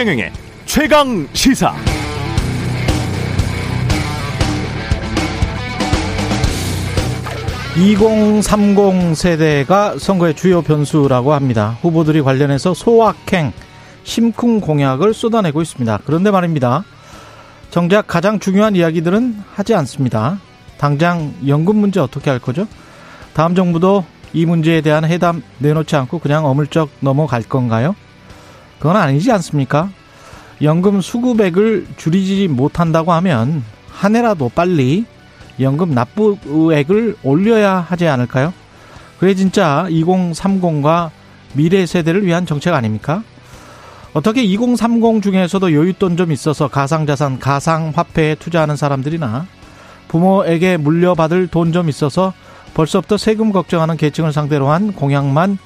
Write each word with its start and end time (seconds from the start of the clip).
최경영의 0.00 0.32
최강 0.64 1.28
시사. 1.34 1.74
(2030) 7.76 9.14
세대가 9.14 9.98
선거의 9.98 10.34
주요 10.34 10.62
변수라고 10.62 11.34
합니다. 11.34 11.76
후보들이 11.82 12.22
관련해서 12.22 12.72
소확행, 12.72 13.52
심쿵 14.04 14.60
공약을 14.60 15.12
쏟아내고 15.12 15.60
있습니다. 15.60 15.98
그런데 16.06 16.30
말입니다. 16.30 16.84
정작 17.68 18.06
가장 18.06 18.38
중요한 18.38 18.76
이야기들은 18.76 19.42
하지 19.52 19.74
않습니다. 19.74 20.40
당장 20.78 21.34
연금 21.46 21.76
문제 21.76 22.00
어떻게 22.00 22.30
할 22.30 22.38
거죠? 22.38 22.66
다음 23.34 23.54
정부도 23.54 24.06
이 24.32 24.46
문제에 24.46 24.80
대한 24.80 25.04
해답 25.04 25.36
내놓지 25.58 25.94
않고 25.94 26.20
그냥 26.20 26.46
어물쩍 26.46 26.88
넘어갈 27.00 27.42
건가요? 27.42 27.94
그건 28.80 28.96
아니지 28.96 29.30
않습니까? 29.30 29.90
연금 30.62 31.00
수급액을 31.00 31.86
줄이지 31.96 32.48
못한다고 32.48 33.12
하면 33.12 33.62
한 33.88 34.16
해라도 34.16 34.50
빨리 34.52 35.04
연금 35.60 35.94
납부액을 35.94 37.16
올려야 37.22 37.76
하지 37.88 38.08
않을까요? 38.08 38.52
그게 39.18 39.34
진짜 39.34 39.86
2030과 39.88 41.10
미래 41.52 41.84
세대를 41.86 42.24
위한 42.24 42.46
정책 42.46 42.74
아닙니까? 42.74 43.22
어떻게 44.12 44.42
2030 44.42 45.22
중에서도 45.22 45.68
여윳돈 45.68 46.16
좀 46.16 46.32
있어서 46.32 46.68
가상자산, 46.68 47.38
가상화폐에 47.38 48.34
투자하는 48.36 48.76
사람들이나 48.76 49.46
부모에게 50.08 50.78
물려받을 50.78 51.46
돈 51.46 51.72
좀 51.72 51.88
있어서 51.88 52.32
벌써부터 52.74 53.16
세금 53.18 53.52
걱정하는 53.52 53.96
계층을 53.96 54.32
상대로 54.32 54.68
한 54.70 54.92
공약만 54.92 55.58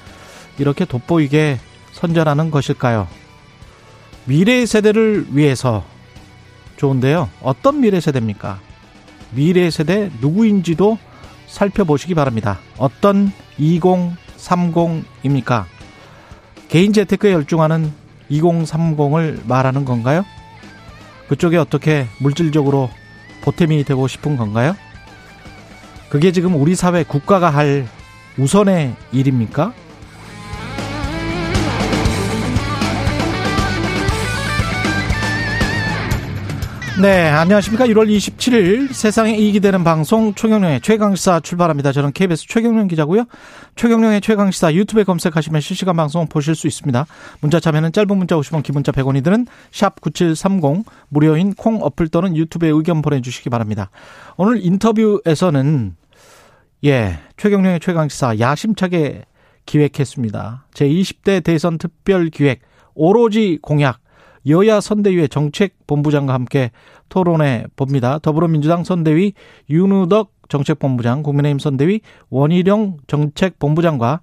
이렇게 0.59 0.85
돋보이게 0.85 1.59
선전하는 2.05 2.51
것일까요? 2.51 3.07
미래 4.25 4.65
세대를 4.65 5.27
위해서 5.31 5.83
좋은데요. 6.77 7.29
어떤 7.41 7.81
미래 7.81 7.99
세대입니까? 7.99 8.59
미래 9.31 9.71
세대 9.71 10.11
누구인지도 10.21 10.99
살펴보시기 11.47 12.13
바랍니다. 12.13 12.59
어떤 12.77 13.31
2030입니까? 13.59 15.65
개인 16.67 16.93
재테크에 16.93 17.33
열중하는 17.33 17.91
2030을 18.29 19.47
말하는 19.47 19.85
건가요? 19.85 20.25
그쪽에 21.27 21.57
어떻게 21.57 22.07
물질적으로 22.19 22.91
보탬이 23.41 23.83
되고 23.83 24.07
싶은 24.07 24.37
건가요? 24.37 24.75
그게 26.09 26.31
지금 26.31 26.55
우리 26.55 26.75
사회 26.75 27.03
국가가 27.03 27.49
할 27.49 27.87
우선의 28.37 28.95
일입니까? 29.11 29.73
네, 37.01 37.27
안녕하십니까. 37.27 37.85
1월 37.87 38.07
27일 38.07 38.93
세상에 38.93 39.35
이익이 39.35 39.59
되는 39.59 39.83
방송 39.83 40.33
최경령의 40.33 40.79
최강시사 40.79 41.41
출발합니다. 41.41 41.91
저는 41.91 42.13
KBS 42.13 42.47
최경령 42.47 42.87
기자고요. 42.87 43.25
최경령의 43.75 44.21
최강시사 44.21 44.73
유튜브에 44.73 45.03
검색하시면 45.03 45.59
실시간 45.59 45.97
방송 45.97 46.25
보실 46.25 46.55
수 46.55 46.67
있습니다. 46.67 47.05
문자 47.41 47.59
참여는 47.59 47.91
짧은 47.91 48.17
문자 48.17 48.37
50원, 48.37 48.63
기본자 48.63 48.93
100원이 48.93 49.25
드는 49.25 49.45
샵 49.73 49.99
9730 49.99 50.85
무료인 51.09 51.53
콩 51.53 51.83
어플 51.83 52.07
또는 52.07 52.37
유튜브에 52.37 52.69
의견 52.69 53.01
보내주시기 53.01 53.49
바랍니다. 53.49 53.89
오늘 54.37 54.63
인터뷰에서는 54.63 55.97
예, 56.85 57.19
최경령의 57.35 57.81
최강시사 57.81 58.39
야심차게 58.39 59.25
기획했습니다. 59.65 60.67
제20대 60.73 61.43
대선 61.43 61.77
특별 61.77 62.29
기획 62.29 62.61
오로지 62.93 63.59
공약 63.61 63.99
여야 64.47 64.79
선대위의 64.79 65.29
정책본부장과 65.29 66.33
함께 66.33 66.71
토론해 67.09 67.65
봅니다. 67.75 68.19
더불어민주당 68.19 68.83
선대위 68.83 69.33
윤우덕 69.69 70.31
정책본부장, 70.49 71.23
국민의힘 71.23 71.59
선대위 71.59 72.01
원희룡 72.29 72.97
정책본부장과 73.07 74.21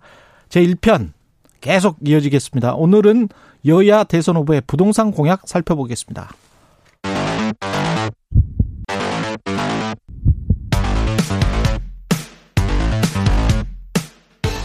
제1편 0.48 1.12
계속 1.60 1.96
이어지겠습니다. 2.04 2.74
오늘은 2.74 3.28
여야 3.66 4.04
대선 4.04 4.36
후보의 4.36 4.62
부동산 4.66 5.12
공약 5.12 5.42
살펴보겠습니다. 5.46 6.30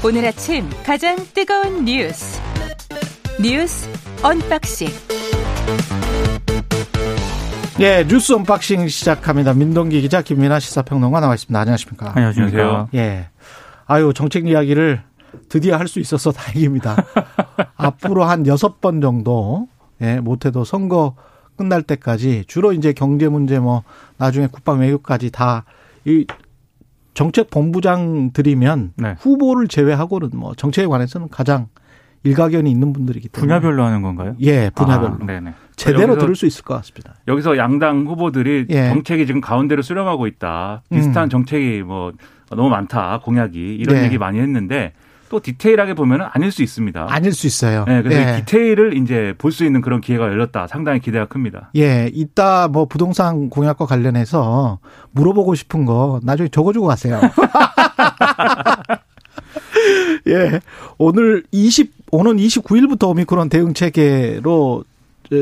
오늘 0.03 0.25
아침 0.25 0.69
가장 0.85 1.17
뜨거운 1.33 1.83
뉴스 1.83 2.39
뉴스 3.41 3.89
언박싱 4.23 4.87
예, 7.79 8.03
뉴스 8.07 8.33
unboxing 8.33 8.87
시작합니다. 8.87 9.53
민동기 9.53 10.01
기자, 10.01 10.21
김민하 10.21 10.59
시사평론가 10.59 11.19
나와 11.19 11.35
있습니다. 11.35 11.59
안녕하십니까? 11.59 12.13
안녕하세요. 12.15 12.89
예. 12.95 13.29
아유, 13.85 14.13
정책 14.15 14.47
이야기를 14.47 15.01
드디어 15.49 15.77
할 15.77 15.87
수 15.87 15.99
있어서 15.99 16.31
다행입니다. 16.33 16.95
앞으로 17.75 18.23
한 18.23 18.47
여섯 18.47 18.81
번 18.81 18.99
정도, 18.99 19.67
예, 20.01 20.19
못해도 20.19 20.63
선거 20.63 21.15
끝날 21.55 21.83
때까지 21.83 22.45
주로 22.47 22.73
이제 22.73 22.93
경제 22.93 23.27
문제 23.27 23.59
뭐 23.59 23.83
나중에 24.17 24.47
국방 24.47 24.79
외교까지 24.79 25.31
다 25.31 25.63
이 26.05 26.25
정책 27.13 27.49
본부장들이면 27.49 28.93
네. 28.95 29.15
후보를 29.19 29.67
제외하고는 29.67 30.29
뭐 30.35 30.53
정책에 30.55 30.87
관해서는 30.87 31.27
가장 31.27 31.67
일가견이 32.27 32.69
있는 32.69 32.93
분들이기 32.93 33.29
때문에 33.29 33.47
분야별로 33.59 33.83
하는 33.83 34.01
건가요? 34.01 34.35
예, 34.41 34.69
분야별로. 34.75 35.17
아. 35.21 35.53
제대로 35.75 36.17
들을 36.17 36.35
수 36.35 36.45
있을 36.45 36.63
것 36.63 36.75
같습니다. 36.75 37.15
여기서 37.27 37.57
양당 37.57 38.05
후보들이 38.07 38.65
예. 38.69 38.89
정책이 38.89 39.25
지금 39.27 39.41
가운데로 39.41 39.81
수렴하고 39.81 40.27
있다. 40.27 40.81
비슷한 40.91 41.25
음. 41.25 41.29
정책이 41.29 41.83
뭐 41.83 42.11
너무 42.49 42.69
많다. 42.69 43.19
공약이 43.23 43.75
이런 43.75 43.97
네. 43.97 44.05
얘기 44.05 44.17
많이 44.17 44.39
했는데 44.39 44.93
또 45.29 45.41
디테일하게 45.41 45.93
보면 45.93 46.21
아닐 46.31 46.51
수 46.53 46.63
있습니다. 46.63 47.07
아닐 47.09 47.33
수 47.33 47.47
있어요. 47.47 47.83
네, 47.85 48.01
그래서 48.01 48.21
예. 48.21 48.35
디테일을 48.37 48.95
이제 48.97 49.33
볼 49.37 49.51
수 49.51 49.65
있는 49.65 49.81
그런 49.81 49.99
기회가 50.01 50.23
열렸다. 50.25 50.67
상당히 50.67 50.99
기대가 51.01 51.25
큽니다. 51.25 51.69
예, 51.75 52.09
이따 52.13 52.67
뭐 52.69 52.85
부동산 52.85 53.49
공약과 53.49 53.85
관련해서 53.85 54.79
물어보고 55.11 55.53
싶은 55.55 55.83
거 55.85 56.19
나중에 56.23 56.47
적어주고 56.49 56.87
가세요. 56.87 57.19
예, 60.27 60.59
오늘 60.97 61.43
20 61.51 61.93
오는 62.11 62.37
29일부터 62.37 63.09
오미크론 63.09 63.49
대응 63.49 63.73
체계로 63.73 64.83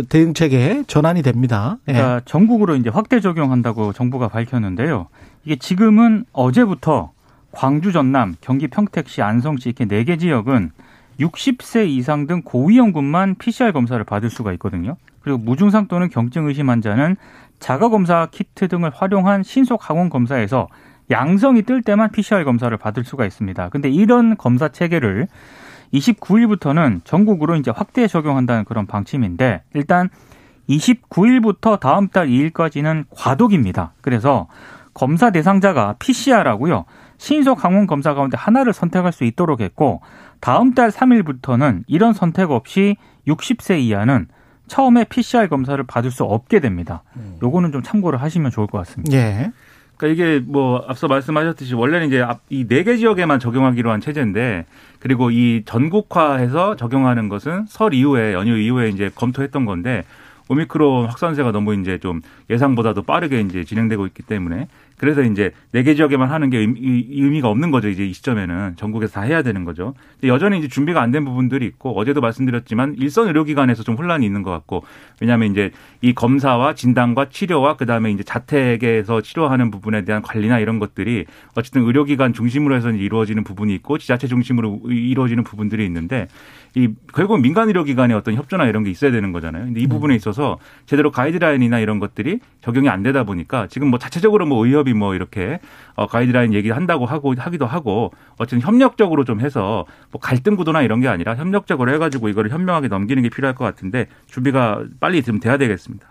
대응 0.10 0.34
체계에 0.34 0.84
전환이 0.88 1.22
됩니다. 1.22 1.78
예. 1.88 1.94
그러니까 1.94 2.22
전국으로 2.26 2.76
이제 2.76 2.90
확대 2.90 3.20
적용한다고 3.20 3.94
정부가 3.94 4.28
밝혔는데요. 4.30 5.08
이게 5.46 5.56
지금은 5.58 6.26
어제부터 6.34 7.12
광주, 7.52 7.92
전남, 7.92 8.36
경기 8.42 8.68
평택시, 8.68 9.22
안성시 9.22 9.70
이렇게 9.70 9.86
네 9.86 10.04
개 10.04 10.18
지역은 10.18 10.72
60세 11.20 11.88
이상 11.88 12.28
등 12.28 12.42
고위험군만 12.44 13.36
PCR 13.36 13.72
검사를 13.72 14.04
받을 14.04 14.30
수가 14.30 14.52
있거든요. 14.54 14.98
그리고 15.22 15.38
무증상 15.38 15.88
또는 15.88 16.10
경증 16.10 16.48
의심 16.48 16.70
환자는 16.70 17.16
자가 17.60 17.90
검사 17.90 18.28
키트 18.30 18.68
등을 18.68 18.92
활용한 18.94 19.44
신속 19.44 19.90
항원 19.90 20.10
검사에서 20.10 20.68
양성이 21.12 21.62
뜰 21.62 21.82
때만 21.82 22.12
PCR 22.12 22.44
검사를 22.44 22.76
받을 22.78 23.04
수가 23.04 23.26
있습니다. 23.26 23.70
근데 23.70 23.90
이런 23.90 24.38
검사 24.38 24.70
체계를 24.70 25.28
29일부터는 25.94 27.02
전국으로 27.04 27.56
이제 27.56 27.72
확대 27.72 28.08
적용한다는 28.08 28.66
그런 28.66 28.86
방침인데 28.86 29.64
일단 29.74 30.10
29일부터 30.70 31.80
다음 31.80 32.08
달 32.08 32.28
2일까지는 32.28 33.06
과도기입니다. 33.12 33.94
그래서 34.02 34.48
검사 34.94 35.30
대상자가 35.30 35.96
PCR하고요. 36.00 36.86
신속 37.18 37.64
항원 37.64 37.88
검사 37.88 38.14
가운데 38.14 38.38
하나를 38.38 38.74
선택할 38.74 39.12
수 39.14 39.24
있도록 39.24 39.62
했고 39.62 40.02
다음 40.40 40.74
달 40.74 40.90
3일부터는 40.90 41.84
이런 41.88 42.14
선택 42.14 42.52
없이 42.52 42.98
60세 43.28 43.80
이하는 43.80 44.28
처음에 44.68 45.04
PCR 45.06 45.48
검사를 45.48 45.82
받을 45.84 46.12
수 46.12 46.24
없게 46.24 46.60
됩니다. 46.60 47.04
음. 47.16 47.38
요거는 47.42 47.72
좀 47.72 47.84
참고를 47.84 48.22
하시면 48.22 48.52
좋을 48.52 48.68
것 48.68 48.80
같습니다. 48.80 49.16
예. 49.16 49.52
그러니까 49.98 50.08
이게 50.24 50.44
뭐 50.46 50.84
앞서 50.88 51.08
말씀하셨듯이 51.08 51.74
원래는 51.76 52.08
이제 52.08 52.26
이 52.50 52.66
네 52.68 52.84
개 52.84 52.98
지역에만 52.98 53.40
적용하기로 53.40 53.92
한 53.92 54.02
체제인데 54.02 54.66
그리고 55.00 55.32
이 55.32 55.64
전국화해서 55.66 56.76
적용하는 56.76 57.30
것은 57.30 57.66
설 57.68 57.94
이후에 57.94 58.34
연휴 58.34 58.58
이후에 58.58 58.90
이제 58.90 59.10
검토했던 59.14 59.66
건데 59.66 60.04
오미크론 60.48 61.08
확산세가 61.08 61.52
너무 61.52 61.74
이제 61.74 61.98
좀 61.98 62.22
예상보다도 62.50 63.02
빠르게 63.04 63.42
이제 63.42 63.64
진행되고 63.64 64.06
있기 64.08 64.24
때문에 64.24 64.68
그래서 64.98 65.22
이제 65.24 65.52
네 65.72 65.84
개 65.84 65.94
지역에만 65.96 66.30
하는 66.30 66.50
게 66.50 66.58
의미 66.60 67.42
가 67.42 67.50
없는 67.50 67.72
거죠. 67.72 67.90
이제 67.90 68.06
이 68.06 68.14
시점에는 68.14 68.76
전국에서 68.78 69.14
다 69.14 69.22
해야 69.22 69.42
되는 69.44 69.64
거죠. 69.66 69.94
여전히 70.24 70.60
이제 70.60 70.68
준비가 70.68 71.02
안 71.02 71.12
된 71.12 71.24
부분들이 71.26 71.66
있고 71.66 71.98
어제도 71.98 72.20
말씀드렸지만 72.22 72.96
일선 72.98 73.28
의료기관에서 73.28 73.84
좀 73.84 73.96
혼란이 73.96 74.26
있는 74.26 74.44
것 74.44 74.52
같고 74.52 74.84
왜냐하면 75.22 75.52
이제 75.52 75.72
이 76.02 76.14
검사와 76.14 76.76
진단과 76.76 77.30
치료와 77.30 77.78
그 77.78 77.86
다음에 77.86 78.12
이제 78.12 78.24
자택에서 78.24 79.22
치료하는 79.22 79.72
부분에 79.72 80.04
대한 80.04 80.22
관리나 80.22 80.60
이런 80.60 80.80
것들이 80.80 81.26
어쨌든 81.56 81.84
의료기관 81.84 82.34
중심으로 82.34 82.76
해서 82.76 82.90
이루어지는 82.92 83.44
부분이 83.44 83.74
있고 83.76 83.98
지자체 83.98 84.28
중심으로 84.28 84.82
이루어지는 84.90 85.44
부분들이 85.44 85.86
있는데 85.86 86.28
이 86.76 86.90
결국 87.14 87.40
민간 87.40 87.70
의료기관의 87.70 88.18
어떤 88.18 88.36
협조나 88.36 88.66
이런 88.66 88.84
게 88.84 88.90
있어야 88.90 89.12
되는 89.12 89.32
거잖아요. 89.32 89.66
근데 89.66 89.80
이 89.80 89.88
부분에 89.88 90.14
있어서 90.16 90.58
제대로 90.86 91.10
가이드라인이나 91.12 91.80
이런 91.80 92.00
것들이 92.00 92.40
적용이 92.62 92.90
안 92.90 93.02
되다 93.04 93.24
보니까 93.24 93.68
지금 93.68 93.90
뭐 93.90 93.98
자체적으로 94.00 94.46
뭐 94.46 94.66
의협 94.66 94.85
이 94.88 94.94
뭐 94.94 95.16
이렇게 95.16 95.60
어 95.96 96.08
가이드라인 96.08 96.54
얘기를 96.54 96.76
한다고 96.76 97.06
하고 97.06 97.34
하기도 97.38 97.66
하고 97.66 98.12
어쨌든 98.38 98.62
협력적으로 98.62 99.24
좀 99.26 99.42
해서 99.42 99.86
뭐 100.12 100.20
갈등 100.22 100.56
구도나 100.56 100.82
이런 100.82 101.02
게 101.02 101.08
아니라 101.08 101.36
협력적으로 101.36 101.94
해가지고 101.94 102.30
이거를 102.30 102.52
현명하게 102.52 102.88
넘기는 102.88 103.22
게 103.22 103.30
필요할 103.30 103.56
것 103.56 103.66
같은데 103.66 104.08
준비가 104.28 104.84
빨리 105.00 105.22
좀 105.24 105.40
돼야 105.40 105.58
되겠습니다. 105.58 106.08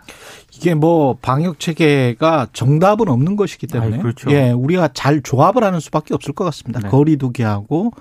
이게 0.52 0.74
뭐 0.74 1.16
방역 1.20 1.58
체계가 1.60 2.48
정답은 2.52 3.08
없는 3.08 3.36
것이기 3.36 3.66
때문에 3.66 3.96
아이, 3.96 4.02
그렇죠. 4.02 4.30
예 4.30 4.50
우리가 4.50 4.88
잘 4.94 5.20
조합을 5.22 5.64
하는 5.64 5.80
수밖에 5.80 6.14
없을 6.14 6.32
것 6.34 6.44
같습니다. 6.44 6.80
네. 6.80 6.88
거리두기하고 6.88 7.92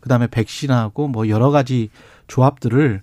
그다음에 0.00 0.26
백신하고 0.26 1.08
뭐 1.08 1.28
여러 1.28 1.50
가지 1.50 1.90
조합들을 2.26 3.02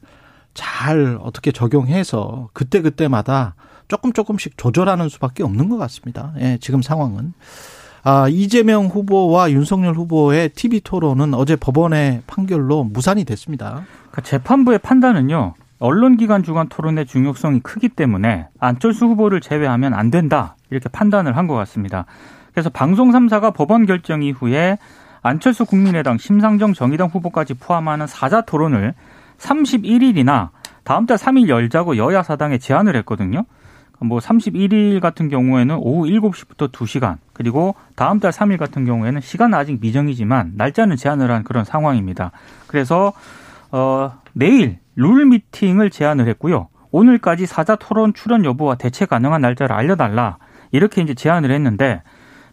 잘 0.54 1.18
어떻게 1.22 1.52
적용해서 1.52 2.50
그때 2.54 2.82
그때마다 2.82 3.56
조금 3.90 4.14
조금씩 4.14 4.58
조절하는 4.58 5.10
수밖에 5.10 5.44
없는 5.44 5.68
것 5.68 5.78
같습니다. 5.78 6.32
예, 6.40 6.58
지금 6.62 6.82
상황은. 6.82 7.34
아, 8.04 8.28
이재명 8.30 8.86
후보와 8.86 9.52
윤석열 9.52 9.94
후보의 9.96 10.50
TV 10.50 10.80
토론은 10.82 11.34
어제 11.34 11.58
법원의 11.58 12.22
판결로 12.28 12.86
무산이 12.86 13.26
됐습니다. 13.26 13.84
그러니까 14.12 14.22
재판부의 14.22 14.80
판단은요. 14.80 15.56
언론기관 15.80 16.44
주간 16.44 16.70
토론의 16.70 17.08
중요성이 17.08 17.60
크기 17.62 17.90
때문에 17.90 18.48
안철수 18.60 19.06
후보를 19.06 19.42
제외하면 19.42 19.94
안 19.94 20.12
된다 20.12 20.56
이렇게 20.70 20.88
판단을 20.90 21.36
한 21.36 21.48
것 21.48 21.56
같습니다. 21.56 22.06
그래서 22.54 22.70
방송 22.70 23.12
3사가 23.12 23.54
법원 23.54 23.86
결정 23.86 24.22
이후에 24.22 24.78
안철수 25.22 25.66
국민의당 25.66 26.18
심상정 26.18 26.74
정의당 26.74 27.08
후보까지 27.08 27.56
포함하는 27.56 28.08
사자 28.08 28.42
토론을 28.42 28.94
31일이나 29.40 30.50
다음 30.84 31.06
달 31.06 31.18
3일 31.18 31.48
열자고 31.50 31.98
여야 31.98 32.24
사당에 32.24 32.58
제안을 32.58 32.96
했거든요. 32.98 33.46
뭐 34.02 34.20
31일 34.20 35.00
같은 35.02 35.30
경우에는 35.30 35.76
오후 35.80 36.08
7시부터 36.08 36.72
2시간 36.72 37.18
그리고 37.34 37.76
다음 37.96 38.20
달 38.20 38.32
3일 38.32 38.58
같은 38.58 38.86
경우에는 38.86 39.20
시간은 39.22 39.58
아직 39.58 39.80
미정이지만 39.82 40.54
날짜는 40.56 40.96
제한을 40.96 41.32
한 41.32 41.44
그런 41.44 41.66
상황입니다. 41.66 42.32
그래서 42.68 43.14
어 43.72 44.14
내일 44.34 44.78
룰 44.96 45.26
미팅을 45.26 45.90
제안을 45.90 46.28
했고요. 46.30 46.70
오늘까지 46.92 47.46
사자 47.46 47.76
토론 47.76 48.14
출연 48.14 48.46
여부와 48.46 48.76
대체 48.76 49.06
가능한 49.06 49.42
날짜를 49.42 49.76
알려달라 49.76 50.38
이렇게 50.72 51.02
이제 51.02 51.14
제안을 51.14 51.52
했는데 51.52 52.02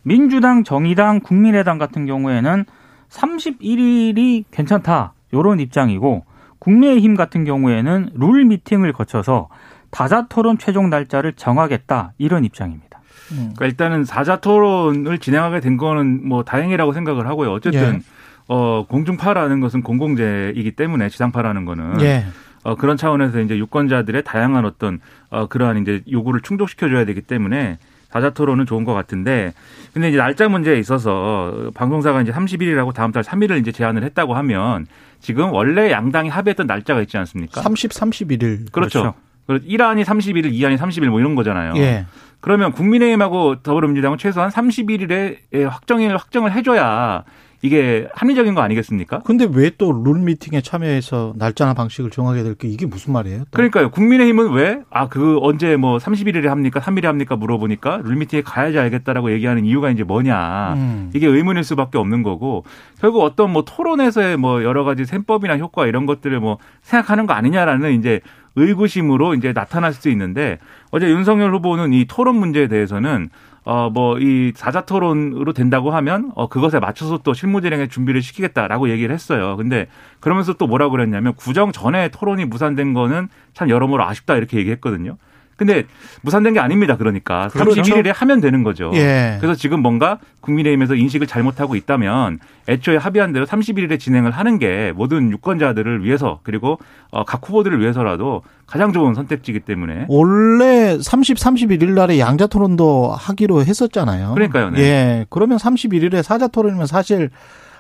민주당, 0.03 0.63
정의당, 0.63 1.21
국민의당 1.21 1.79
같은 1.79 2.07
경우에는 2.07 2.65
31일이 3.09 4.45
괜찮다 4.51 5.15
요런 5.33 5.61
입장이고 5.61 6.25
국민의힘 6.59 7.15
같은 7.15 7.45
경우에는 7.45 8.11
룰 8.15 8.45
미팅을 8.45 8.93
거쳐서 8.93 9.49
다자 9.91 10.27
토론 10.29 10.59
최종 10.59 10.91
날짜를 10.91 11.33
정하겠다 11.35 12.13
이런 12.19 12.45
입장입니다. 12.45 13.01
그러니까 13.29 13.67
일단은 13.67 14.05
사자 14.05 14.37
토론을 14.37 15.19
진행하게 15.19 15.61
된 15.61 15.77
거는 15.77 16.29
뭐 16.29 16.45
다행이라고 16.45 16.93
생각을 16.93 17.27
하고요. 17.27 17.53
어쨌든 17.53 17.95
예. 17.97 18.01
어 18.49 18.87
공중파라는 18.89 19.61
것은 19.61 19.83
공공재이기 19.83 20.73
때문에 20.73 21.09
지상파라는 21.09 21.65
거는 21.65 22.01
예. 22.03 22.27
어 22.63 22.77
그런 22.77 22.97
차원에서 22.97 23.41
이제 23.41 23.59
유권자들의 23.59 24.23
다양한 24.23 24.65
어떤 24.65 25.01
어 25.31 25.47
그러한 25.47 25.83
이제 25.83 26.03
요구를 26.11 26.41
충족시켜 26.43 26.89
줘야 26.89 27.05
되기 27.05 27.21
때문에 27.21 27.79
사자 28.09 28.31
토론은 28.31 28.67
좋은 28.67 28.85
것 28.85 28.95
같은데 28.95 29.53
근데 29.93 30.09
이제 30.09 30.17
날짜 30.17 30.49
문제에 30.49 30.79
있어서 30.79 31.71
방송사가 31.75 32.23
이제 32.23 32.33
30일이라고 32.33 32.95
다음 32.95 33.11
달 33.11 33.23
3일을 33.25 33.61
이제 33.61 33.73
제안을 33.73 34.05
했다고 34.05 34.35
하면 34.35 34.87
지금 35.21 35.53
원래 35.53 35.91
양당이 35.91 36.29
합의했던 36.29 36.67
날짜가 36.67 37.03
있지 37.03 37.17
않습니까? 37.19 37.61
30, 37.61 37.91
31일. 37.91 38.71
그렇죠. 38.71 39.03
그렇죠. 39.03 39.15
1안이 39.49 40.05
31일, 40.05 40.53
2안이 40.53 40.77
30일 40.79 41.09
뭐 41.09 41.21
이런 41.21 41.35
거잖아요. 41.35 41.75
예. 41.77 42.07
그러면 42.41 42.73
국민의힘하고 42.73 43.63
더불어민주당은 43.63 44.19
최소한 44.19 44.51
31일에 44.51 45.65
확정일 45.69 46.17
확정을 46.17 46.53
해줘야 46.53 47.25
이게 47.63 48.07
합리적인 48.15 48.55
거 48.55 48.61
아니겠습니까? 48.61 49.21
근데 49.21 49.49
왜 49.51 49.71
또 49.71 49.91
룰 49.93 50.21
미팅에 50.21 50.61
참여해서 50.61 51.35
날짜나 51.37 51.75
방식을 51.75 52.11
정하게 52.11 52.43
될 52.43 52.55
게 52.55 52.69
이게 52.69 52.87
무슨 52.87 53.13
말이에요? 53.13 53.41
또? 53.41 53.47
그러니까요. 53.53 53.91
국민의힘은 53.91 54.53
왜, 54.53 54.81
아, 54.91 55.09
그 55.09 55.39
언제 55.43 55.77
뭐 55.77 55.99
31일에 55.99 56.47
합니까? 56.47 56.81
3일에 56.81 57.05
합니까? 57.05 57.37
물어보니까 57.37 58.01
룰 58.05 58.17
미팅에 58.17 58.43
가야지 58.43 58.79
알겠다라고 58.79 59.31
얘기하는 59.33 59.65
이유가 59.65 59.91
이제 59.91 60.05
뭐냐. 60.05 60.75
음. 60.75 61.11
이게 61.15 61.27
의문일 61.27 61.65
수밖에 61.65 61.99
없는 61.99 62.23
거고 62.23 62.65
결국 63.01 63.23
어떤 63.23 63.51
뭐 63.53 63.65
토론에서의 63.65 64.37
뭐 64.37 64.63
여러 64.65 64.85
가지 64.85 65.05
셈법이나 65.05 65.59
효과 65.59 65.87
이런 65.87 66.07
것들을 66.07 66.39
뭐 66.41 66.59
생각하는 66.83 67.27
거 67.27 67.33
아니냐라는 67.35 67.99
이제 67.99 68.21
의구심으로 68.57 69.35
이제 69.35 69.53
나타날 69.53 69.93
수 69.93 70.09
있는데 70.11 70.59
어제 70.91 71.09
윤석열 71.11 71.53
후보는 71.55 71.93
이 71.93 72.07
토론 72.07 72.37
문제에 72.37 72.69
대해서는 72.69 73.29
어, 73.67 73.91
뭐, 73.91 74.17
이 74.21 74.53
사자 74.55 74.83
토론으로 74.83 75.53
된다고 75.53 75.91
하면, 75.91 76.31
어, 76.37 76.49
그것에 76.49 76.79
맞춰서 76.79 77.19
또 77.25 77.35
실무진행에 77.35 77.89
준비를 77.89 78.23
시키겠다라고 78.23 78.91
얘기를 78.91 79.13
했어요. 79.13 79.57
근데 79.57 79.89
그러면서 80.21 80.53
또 80.53 80.69
뭐라고 80.69 80.93
그랬냐면, 80.93 81.35
구정 81.35 81.73
전에 81.73 82.09
토론이 82.11 82.45
무산된 82.45 82.95
거는 82.95 83.29
참 83.55 83.69
여러모로 83.69 84.05
아쉽다 84.05 84.37
이렇게 84.37 84.59
얘기했거든요. 84.59 85.17
근데 85.57 85.85
무산된 86.23 86.55
게 86.55 86.61
아닙니다. 86.61 86.97
그러니까 86.97 87.49
그렇죠. 87.49 87.81
31일에 87.81 88.13
하면 88.15 88.41
되는 88.41 88.63
거죠. 88.63 88.91
예. 88.95 89.39
그래서 89.41 89.55
지금 89.55 89.81
뭔가 89.81 90.19
국민의힘에서 90.41 90.95
인식을 90.95 91.27
잘못하고 91.27 91.77
있다면 91.77 92.39
애초에 92.69 92.97
합의한 92.99 93.33
대로 93.33 93.47
31일에 93.47 93.99
진행을 93.99 94.31
하는 94.31 94.59
게 94.59 94.93
모든 94.95 95.31
유권자들을 95.31 96.05
위해서 96.05 96.41
그리고 96.43 96.79
어, 97.11 97.25
각 97.25 97.41
후보들을 97.49 97.81
위해서라도 97.81 98.43
가장 98.67 98.93
좋은 98.93 99.15
선택지이기 99.15 99.61
때문에 99.61 100.07
원래 100.09 100.99
30, 101.01 101.39
31일 101.39 101.91
날에 101.93 102.19
양자 102.19 102.49
토론도 102.49 103.13
하기로 103.17 103.65
했었잖아요. 103.65 104.35
그러니까요, 104.35 104.71
네. 104.71 104.81
예. 104.81 105.27
그러면 105.31 105.57
31일에 105.57 106.23
사자 106.23 106.49
토론이면 106.49 106.87
사실 106.87 107.31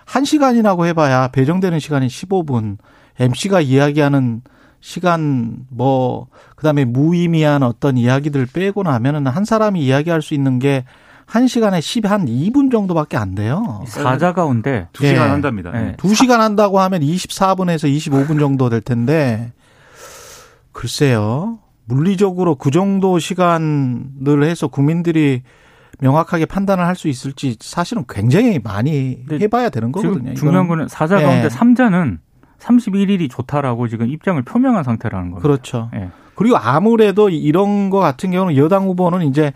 1시간이라고 0.06 0.86
해봐야 0.86 1.28
배정되는 1.28 1.78
시간이 1.78 2.06
15분. 2.06 2.78
MC가 3.18 3.60
이야기하는 3.60 4.42
시간 4.86 5.56
뭐 5.68 6.28
그다음에 6.54 6.84
무의미한 6.84 7.62
어떤 7.62 7.96
이야기들 7.96 8.46
빼고 8.46 8.84
나면은 8.84 9.26
한 9.26 9.44
사람이 9.44 9.80
이야기할 9.84 10.22
수 10.22 10.34
있는 10.34 10.58
게 10.58 10.84
한 11.26 11.48
시간에 11.48 11.80
10, 11.80 12.08
한 12.08 12.24
2분 12.26 12.70
정도밖에 12.70 13.16
안 13.16 13.34
돼요. 13.34 13.82
사자 13.88 14.32
가운데 14.32 14.86
두 14.92 15.04
시간 15.04 15.26
예. 15.26 15.30
한답니다. 15.32 15.72
네. 15.72 15.94
두 15.98 16.14
시간 16.14 16.40
한다고 16.40 16.78
하면 16.80 17.00
24분에서 17.00 17.92
25분 17.92 18.38
정도 18.38 18.68
될 18.70 18.80
텐데 18.80 19.52
글쎄요. 20.72 21.58
물리적으로 21.84 22.54
그 22.54 22.70
정도 22.70 23.18
시간을 23.18 24.44
해서 24.44 24.68
국민들이 24.68 25.42
명확하게 25.98 26.46
판단을 26.46 26.86
할 26.86 26.94
수 26.94 27.08
있을지 27.08 27.56
사실은 27.60 28.04
굉장히 28.08 28.60
많이 28.62 29.24
해봐야 29.30 29.68
되는 29.70 29.90
거거든요. 29.92 30.34
중요한 30.34 30.64
이거는. 30.64 30.68
거는 30.68 30.88
사자 30.88 31.18
예. 31.20 31.24
가운데 31.24 31.48
삼자는 31.48 32.20
31일이 32.58 33.30
좋다라고 33.30 33.88
지금 33.88 34.08
입장을 34.08 34.40
표명한 34.42 34.84
상태라는 34.84 35.30
겁니다. 35.30 35.42
그렇죠. 35.42 35.90
예. 35.94 36.10
그리고 36.34 36.56
아무래도 36.56 37.28
이런 37.30 37.90
거 37.90 37.98
같은 37.98 38.30
경우는 38.30 38.56
여당 38.56 38.84
후보는 38.84 39.26
이제 39.26 39.52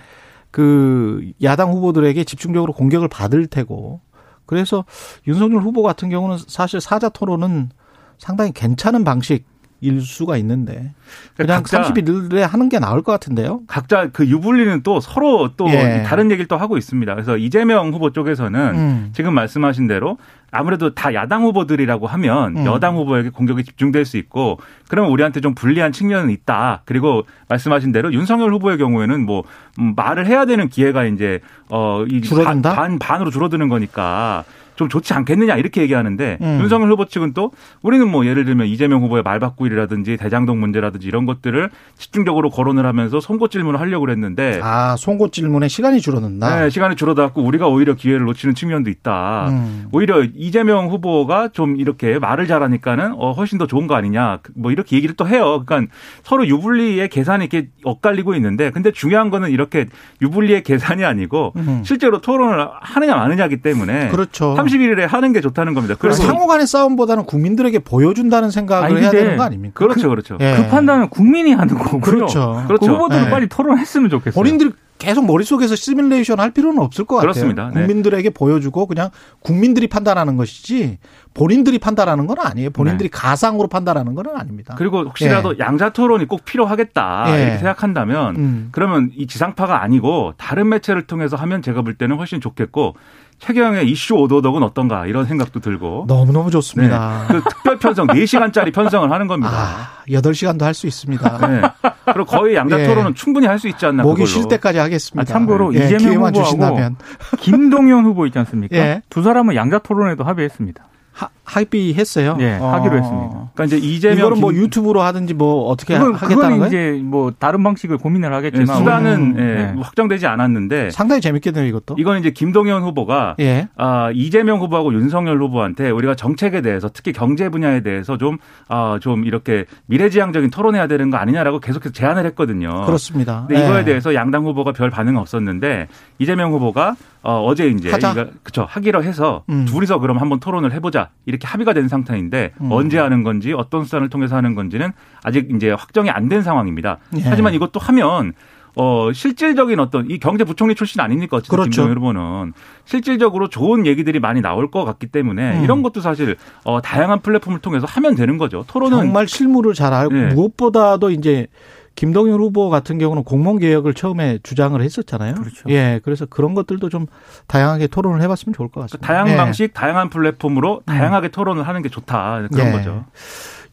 그 0.50 1.30
야당 1.42 1.71
후보들에게 1.73 2.25
집중적으로 2.25 2.73
공격을 2.73 3.09
받을 3.09 3.47
테고 3.47 4.00
그래서 4.47 4.85
윤석열 5.28 5.62
후보 5.62 5.83
같은 5.83 6.09
경우는 6.09 6.38
사실 6.49 6.80
사자 6.80 7.09
토론은 7.09 7.71
상당히 8.19 8.52
괜찮은 8.52 9.04
방식 9.04 9.45
일 9.81 10.01
수가 10.03 10.37
있는데 10.39 10.93
그냥 11.37 11.63
각자- 11.63 11.83
31일에 11.83 12.41
하는 12.41 12.69
게 12.69 12.79
나을 12.79 13.03
것 13.03 13.13
같은데요. 13.13 13.61
각자 13.67 14.09
그 14.13 14.27
유불리는 14.27 14.83
또 14.83 15.01
서로 15.01 15.51
또 15.57 15.69
예. 15.71 16.03
다른 16.07 16.31
얘기를 16.31 16.47
또 16.47 16.57
하고 16.57 16.77
있습니다. 16.77 17.15
그래서 17.15 17.37
이재명 17.39 17.93
후보 17.93 18.11
쪽에서는 18.11 18.61
음. 18.75 19.11
지금 19.15 19.35
말씀하신 19.35 19.87
대로 19.87 20.19
아무래도 20.53 20.95
다 20.95 21.15
야당 21.15 21.45
후보들이라고 21.45 22.07
하면 22.09 22.57
음. 22.59 22.67
여당 22.67 22.97
후보에게 22.97 23.31
공격이 23.31 23.65
집중될 23.65 24.05
수 24.05 24.17
있고 24.19 24.59
그러면 24.89 25.11
우리한테 25.13 25.41
좀 25.41 25.55
불리한 25.55 25.93
측면은 25.93 26.31
있다. 26.31 26.83
그리고 26.85 27.23
말씀하신 27.49 27.93
대로 27.93 28.13
윤석열 28.13 28.53
후보의 28.53 28.77
경우에는 28.77 29.25
뭐 29.25 29.45
음, 29.79 29.95
말을 29.97 30.27
해야 30.27 30.45
되는 30.45 30.69
기회가 30.69 31.05
이제 31.05 31.41
어이 31.71 32.21
줄어든다? 32.21 32.75
반 32.75 32.99
반으로 32.99 33.31
줄어드는 33.31 33.69
거니까 33.69 34.45
좀 34.81 34.89
좋지 34.89 35.13
않겠느냐 35.13 35.57
이렇게 35.57 35.83
얘기하는데 35.83 36.39
음. 36.41 36.59
윤석열 36.63 36.91
후보 36.91 37.05
측은 37.05 37.35
또 37.35 37.51
우리는 37.83 38.11
뭐 38.11 38.25
예를 38.25 38.47
들면 38.47 38.67
이재명 38.67 39.03
후보의 39.03 39.23
말바꾸기라든지 39.23 40.17
대장동 40.17 40.59
문제라든지 40.59 41.07
이런 41.07 41.27
것들을 41.27 41.69
집중적으로 41.99 42.49
거론을 42.49 42.87
하면서 42.87 43.21
선고 43.21 43.49
질문을 43.49 43.79
하려고 43.79 44.07
그랬는데 44.07 44.59
아, 44.63 44.97
송곳 44.97 45.35
질문에 45.35 45.69
시간이 45.69 46.01
줄어든다. 46.01 46.61
네, 46.61 46.71
시간이 46.71 46.97
줄어들었고 46.97 47.43
우리가 47.43 47.69
오히려 47.69 47.95
기회를 47.95 48.25
놓치는 48.25 48.55
측면도 48.55 48.89
있다. 48.89 49.49
음. 49.51 49.89
오히려 49.93 50.25
이재명 50.25 50.89
후보가 50.89 51.49
좀 51.49 51.77
이렇게 51.77 52.19
말을 52.19 52.47
잘하니까는 52.47 53.13
어, 53.19 53.33
훨씬 53.33 53.59
더 53.59 53.67
좋은 53.67 53.87
거 53.87 53.97
아니냐. 53.97 54.39
뭐 54.55 54.73
이렇게 54.73 54.97
얘기를 54.97 55.15
또 55.15 55.29
해요. 55.29 55.63
그러니까 55.67 55.93
서로 56.23 56.47
유불리의 56.47 57.11
계산이 57.11 57.45
이렇게 57.45 57.69
엇갈리고 57.85 58.35
있는데 58.37 58.71
근데 58.71 58.93
중요한 58.93 59.29
거는 59.29 59.51
이렇게 59.51 59.89
유불리의 60.23 60.63
계산이 60.63 61.05
아니고 61.05 61.53
음. 61.57 61.83
실제로 61.85 62.23
토론을 62.23 62.67
하느냐 62.81 63.15
마느냐기 63.15 63.59
때문에 63.59 64.09
그렇죠. 64.09 64.55
31일에 64.71 65.07
하는 65.07 65.33
게 65.33 65.41
좋다는 65.41 65.75
겁니다. 65.75 65.95
그래서 65.99 66.23
상호 66.23 66.47
간의 66.47 66.67
싸움보다는 66.67 67.25
국민들에게 67.25 67.81
보여준다는 67.81 68.50
생각을 68.50 68.87
아니, 68.87 69.00
해야 69.00 69.11
되는 69.11 69.37
거 69.37 69.43
아닙니까? 69.43 69.75
그렇죠, 69.75 70.09
그렇죠. 70.09 70.39
예. 70.41 70.57
그 70.57 70.69
판단은 70.69 71.11
국민이 71.11 71.53
하는 71.53 71.77
거고요. 71.77 72.00
그렇죠. 72.00 72.59
그 72.62 72.67
그렇죠. 72.69 72.93
후보들은 72.93 73.25
네. 73.25 73.31
빨리 73.31 73.49
토론했으면 73.49 74.11
좋겠어요. 74.11 74.35
본인들이 74.35 74.73
계속 75.00 75.25
머릿속에서 75.25 75.75
시뮬레이션 75.75 76.39
할 76.39 76.50
필요는 76.53 76.81
없을 76.81 77.07
것 77.07 77.17
같아요. 77.17 77.33
그렇습니다. 77.33 77.71
네. 77.75 77.81
국민들에게 77.81 78.31
보여주고 78.31 78.87
그냥 78.87 79.11
국민들이 79.41 79.89
판단하는 79.89 80.37
것이지 80.37 80.99
본인들이 81.33 81.79
판단하는 81.79 82.27
건 82.27 82.39
아니에요. 82.39 82.71
본인들이 82.71 83.09
가상으로 83.09 83.69
판단하는 83.69 84.15
건 84.15 84.27
아닙니다. 84.37 84.75
그리고 84.77 85.00
혹시라도 85.00 85.59
양자 85.59 85.91
토론이 85.91 86.29
꼭 86.29 86.45
필요하겠다 86.45 87.25
예. 87.29 87.43
이렇게 87.43 87.59
생각한다면 87.59 88.37
음. 88.37 88.69
그러면 88.73 89.11
이 89.17 89.27
지상파가 89.27 89.83
아니고 89.83 90.35
다른 90.37 90.69
매체를 90.69 91.07
통해서 91.07 91.37
하면 91.37 91.62
제가 91.62 91.81
볼 91.83 91.95
때는 91.95 92.17
훨씬 92.17 92.41
좋겠고 92.41 92.95
최경영의 93.41 93.91
이슈 93.91 94.15
오도독은 94.17 94.63
어떤가 94.63 95.07
이런 95.07 95.25
생각도 95.25 95.61
들고 95.61 96.05
너무너무 96.07 96.47
네. 96.47 96.51
좋습니다. 96.53 97.25
그 97.29 97.41
특별 97.49 97.79
편성 97.79 98.07
4시간짜리 98.09 98.73
편성을 98.73 99.11
하는 99.11 99.27
겁니다. 99.27 99.51
아, 99.53 99.89
8시간도 100.09 100.61
할 100.63 100.75
수 100.75 100.87
있습니다. 100.87 101.47
네. 101.49 101.63
그리고 102.05 102.25
거의 102.27 102.55
양자 102.57 102.81
예. 102.81 102.87
토론은 102.87 103.15
충분히 103.15 103.47
할 103.47 103.59
수 103.59 103.67
있지 103.69 103.85
않나 103.87 104.03
목이 104.03 104.25
그걸로. 104.25 104.27
쉴 104.27 104.49
때까지 104.49 104.79
하겠습니다. 104.79 105.23
아, 105.23 105.25
참고로 105.25 105.75
예, 105.75 105.85
이재명 105.87 106.15
후보하고 106.17 106.43
주신다면 106.45 106.97
김동연 107.41 108.05
후보 108.05 108.27
있지 108.27 108.39
않습니까? 108.39 108.77
예. 108.77 109.03
두 109.11 109.23
사람은 109.23 109.55
양자 109.55 109.79
토론에도 109.81 110.25
합의했습니다. 110.25 110.85
하, 111.13 111.29
합의했어요. 111.50 112.37
예, 112.40 112.50
하기로 112.52 112.97
했습니다. 112.99 113.50
그러니까 113.54 113.64
이제 113.64 113.76
이재명 113.78 114.19
이거는 114.19 114.40
뭐 114.40 114.50
김- 114.52 114.62
유튜브로 114.62 115.02
하든지 115.02 115.35
뭐 115.35 115.69
어떻게 115.69 115.95
그건, 115.99 116.14
하겠다는 116.14 116.37
그건 116.37 116.59
거예요? 116.59 116.66
이제 116.66 117.02
뭐 117.02 117.33
다른 117.38 117.62
방식을 117.62 117.99
고민을 117.99 118.30
예, 118.30 118.35
하겠지만 118.35 118.66
수단은 118.78 119.14
음, 119.14 119.37
예, 119.38 119.42
네. 119.66 119.73
뭐 119.73 119.83
확정되지 119.83 120.26
않았는데 120.26 120.90
상당히 120.90 121.21
재밌겠네요, 121.21 121.66
이것도. 121.66 121.97
이건 121.99 122.19
이제 122.19 122.30
김동연 122.30 122.83
후보가 122.83 123.37
예. 123.40 123.69
아, 123.76 124.11
이재명 124.14 124.61
후보하고 124.61 124.92
윤석열 124.95 125.40
후보한테 125.42 125.90
우리가 125.90 126.14
정책에 126.14 126.61
대해서 126.62 126.88
특히 126.92 127.12
경제 127.12 127.49
분야에 127.49 127.80
대해서 127.83 128.16
좀, 128.16 128.38
아, 128.69 128.99
좀 129.00 129.25
이렇게 129.25 129.64
미래지향적인 129.87 130.50
토론해야 130.50 130.87
되는 130.87 131.11
거 131.11 131.16
아니냐라고 131.16 131.61
계속해서 131.61 131.92
제안을 131.92 132.25
했거든요. 132.26 132.85
그렇습니다. 132.87 133.45
근데 133.49 133.64
이거에 133.64 133.80
예. 133.80 133.85
대해서 133.85 134.14
양당 134.14 134.45
후보가 134.45 134.73
별 134.73 134.90
반응 134.90 135.16
없었는데 135.16 135.88
이재명 136.19 136.52
후보가 136.52 136.95
어, 137.23 137.45
어제 137.45 137.66
이제 137.69 137.90
하자. 137.90 138.12
이거 138.12 138.26
그쵸 138.42 138.64
하기로 138.69 139.04
해서 139.04 139.45
음. 139.50 139.66
둘이서 139.66 139.99
그럼 139.99 140.16
한번 140.19 140.40
토론을 140.40 140.73
해보자 140.73 141.11
이렇게 141.26 141.40
합의가 141.47 141.73
된 141.75 141.89
상태인데 141.89 142.53
음. 142.61 142.73
언제 142.73 142.99
하는 142.99 143.23
건지 143.23 143.53
어떤 143.53 143.85
수단을 143.85 144.09
통해서 144.09 144.37
하는 144.37 144.55
건지는 144.55 144.93
아직 145.23 145.49
이제 145.55 145.71
확정이 145.71 146.09
안 146.11 146.29
된 146.31 146.43
상황입니다. 146.43 146.99
예. 147.17 147.23
하지만 147.25 147.55
이것도 147.55 147.81
하면 147.81 148.35
어 148.77 149.13
실질적인 149.13 149.81
어떤 149.81 150.09
이 150.09 150.19
경제부총리 150.21 150.77
출신 150.77 151.01
아닙니까 151.01 151.39
어쨌든 151.39 151.57
그렇죠. 151.57 151.71
김동연 151.89 151.97
후보는 151.97 152.53
실질적으로 152.85 153.49
좋은 153.49 153.85
얘기들이 153.85 154.21
많이 154.21 154.41
나올 154.41 154.71
것 154.71 154.85
같기 154.85 155.09
때문에 155.09 155.59
음. 155.59 155.65
이런 155.65 155.83
것도 155.83 156.01
사실 156.01 156.37
어 156.63 156.81
다양한 156.81 157.19
플랫폼을 157.21 157.59
통해서 157.59 157.87
하면 157.89 158.15
되는 158.15 158.39
거죠. 158.39 158.65
토론은 158.69 158.97
정말 158.97 159.27
실무를 159.27 159.75
잘 159.75 159.93
알고 159.93 160.17
예. 160.17 160.27
무엇보다도 160.35 161.11
이제 161.11 161.49
김동연 161.95 162.41
후보 162.41 162.71
같은 162.71 162.99
경우는 162.99 163.25
공무원 163.25 163.59
개혁을 163.59 163.95
처음에 163.95 164.39
주장을 164.43 164.81
했었잖아요. 164.81 165.35
그렇죠. 165.35 165.69
예, 165.69 166.01
그래서 166.03 166.25
그런 166.27 166.55
것들도 166.55 166.89
좀 166.89 167.07
다양하게 167.47 167.89
토론을 167.89 168.23
해봤으면 168.23 168.55
좋을 168.55 168.69
것 168.69 168.81
같습니다. 168.83 169.07
다양한 169.07 169.33
예. 169.33 169.37
방식, 169.37 169.75
다양한 169.75 170.09
플랫폼으로 170.09 170.83
다양하게 170.87 171.29
토론을 171.29 171.67
하는 171.67 171.83
게 171.83 171.89
좋다 171.89 172.49
그런 172.51 172.69
예. 172.69 172.73
거죠. 172.73 173.05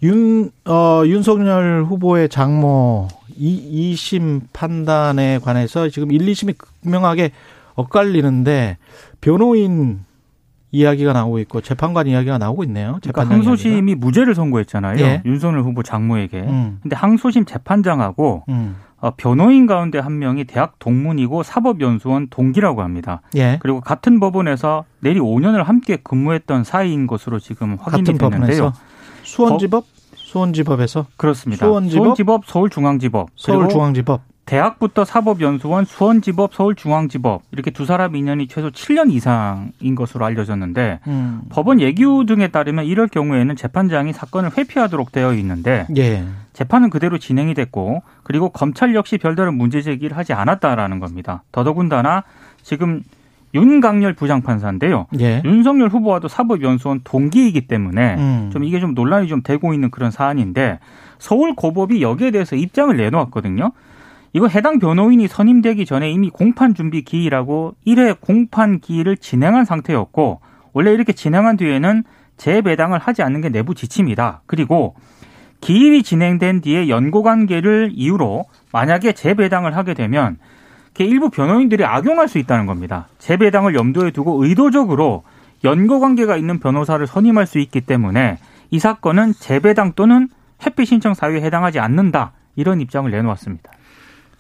윤, 0.03 0.51
어, 0.65 1.03
윤석열 1.05 1.85
후보의 1.87 2.29
장모 2.29 3.07
이, 3.37 3.93
2심 3.93 4.41
판단에 4.51 5.39
관해서 5.39 5.89
지금 5.89 6.11
1, 6.11 6.19
2심이 6.25 6.55
극명하게 6.57 7.31
엇갈리는데 7.75 8.77
변호인 9.21 10.06
이야기가 10.71 11.13
나오고 11.13 11.39
있고 11.39 11.61
재판관 11.61 12.07
이야기가 12.07 12.37
나오고 12.37 12.63
있네요. 12.65 12.97
그러니까 13.01 13.23
재판장 13.23 13.37
항소심이 13.37 13.95
무죄를 13.95 14.35
선고했잖아요. 14.35 14.99
예. 14.99 15.21
윤석열 15.25 15.61
후보 15.61 15.83
장모에게. 15.83 16.41
음. 16.41 16.79
근데 16.81 16.95
항소심 16.95 17.45
재판장하고 17.45 18.43
음. 18.49 18.75
어, 18.99 19.11
변호인 19.15 19.67
가운데 19.67 19.99
한 19.99 20.17
명이 20.19 20.45
대학 20.45 20.79
동문이고 20.79 21.43
사법연수원 21.43 22.27
동기라고 22.29 22.81
합니다. 22.81 23.21
예. 23.35 23.59
그리고 23.61 23.79
같은 23.79 24.19
법원에서 24.19 24.85
내리 24.99 25.19
5년을 25.19 25.63
함께 25.63 25.97
근무했던 25.97 26.63
사이인 26.63 27.07
것으로 27.07 27.39
지금 27.39 27.77
확인이 27.79 28.17
같은 28.17 28.29
됐는데요. 28.31 28.73
수원지법 29.23 29.85
수원지법에서 30.15 31.05
그렇습니다. 31.15 31.65
수원지법? 31.65 32.03
수원지법, 32.03 32.45
서울중앙지법, 32.45 33.29
서울중앙지법 33.35 34.21
대학부터 34.47 35.03
사법연수원, 35.03 35.85
수원지법, 35.85 36.55
서울중앙지법 36.55 37.43
이렇게 37.51 37.69
두 37.69 37.85
사람 37.85 38.15
인연이 38.15 38.47
최소 38.47 38.71
7년 38.71 39.11
이상인 39.11 39.93
것으로 39.93 40.25
알려졌는데 40.25 41.01
음. 41.05 41.41
법원 41.49 41.81
예규 41.81 42.25
등에 42.25 42.47
따르면 42.47 42.85
이럴 42.85 43.09
경우에는 43.09 43.55
재판장이 43.57 44.13
사건을 44.13 44.57
회피하도록 44.57 45.11
되어 45.11 45.33
있는데 45.33 45.85
예. 45.97 46.23
재판은 46.53 46.89
그대로 46.89 47.17
진행이 47.17 47.53
됐고 47.53 48.01
그리고 48.23 48.49
검찰 48.49 48.95
역시 48.95 49.17
별다른 49.17 49.53
문제 49.53 49.81
제기를 49.81 50.15
하지 50.17 50.31
않았다라는 50.31 50.99
겁니다. 50.99 51.43
더더군다나 51.51 52.23
지금 52.63 53.03
윤강렬 53.53 54.13
부장판사인데요. 54.13 55.07
예. 55.19 55.41
윤석열 55.43 55.89
후보와도 55.89 56.29
사법연수원 56.29 57.01
동기이기 57.03 57.67
때문에 57.67 58.15
음. 58.15 58.49
좀 58.53 58.63
이게 58.63 58.79
좀 58.79 58.93
논란이 58.93 59.27
좀 59.27 59.41
되고 59.43 59.73
있는 59.73 59.91
그런 59.91 60.09
사안인데 60.09 60.79
서울 61.19 61.53
고법이 61.53 62.01
여기에 62.01 62.31
대해서 62.31 62.55
입장을 62.55 62.95
내놓았거든요. 62.95 63.73
이거 64.37 64.47
해당 64.47 64.77
변호인이 64.77 65.27
선임되기 65.27 65.87
전에 65.87 66.11
이미 66.11 66.29
공판 66.29 66.75
준비 66.75 67.01
기일하고 67.01 67.73
1회 67.87 68.21
공판 68.21 68.81
기일을 68.81 69.17
진행한 69.17 69.65
상태였고 69.65 70.41
원래 70.73 70.93
이렇게 70.93 71.11
진행한 71.11 71.57
뒤에는 71.57 72.03
재배당을 72.37 72.99
하지 72.99 73.23
않는 73.23 73.41
게 73.41 73.49
내부 73.49 73.73
지침이다. 73.73 74.41
그리고 74.45 74.93
기일이 75.59 76.03
진행된 76.03 76.61
뒤에 76.61 76.87
연고 76.87 77.23
관계를 77.23 77.89
이유로 77.95 78.45
만약에 78.71 79.13
재배당을 79.13 79.75
하게 79.75 79.95
되면 79.95 80.37
일부 80.99 81.31
변호인들이 81.31 81.83
악용할 81.83 82.27
수 82.27 82.37
있다는 82.37 82.67
겁니다. 82.67 83.07
재배당을 83.17 83.73
염두에 83.73 84.11
두고 84.11 84.43
의도적으로 84.43 85.23
연고 85.63 85.99
관계가 85.99 86.37
있는 86.37 86.59
변호사를 86.59 87.07
선임할 87.07 87.47
수 87.47 87.57
있기 87.57 87.81
때문에 87.81 88.37
이 88.69 88.77
사건은 88.77 89.33
재배당 89.33 89.93
또는 89.95 90.29
회피 90.63 90.85
신청 90.85 91.15
사유에 91.15 91.41
해당하지 91.41 91.79
않는다. 91.79 92.33
이런 92.55 92.81
입장을 92.81 93.09
내놓았습니다. 93.09 93.71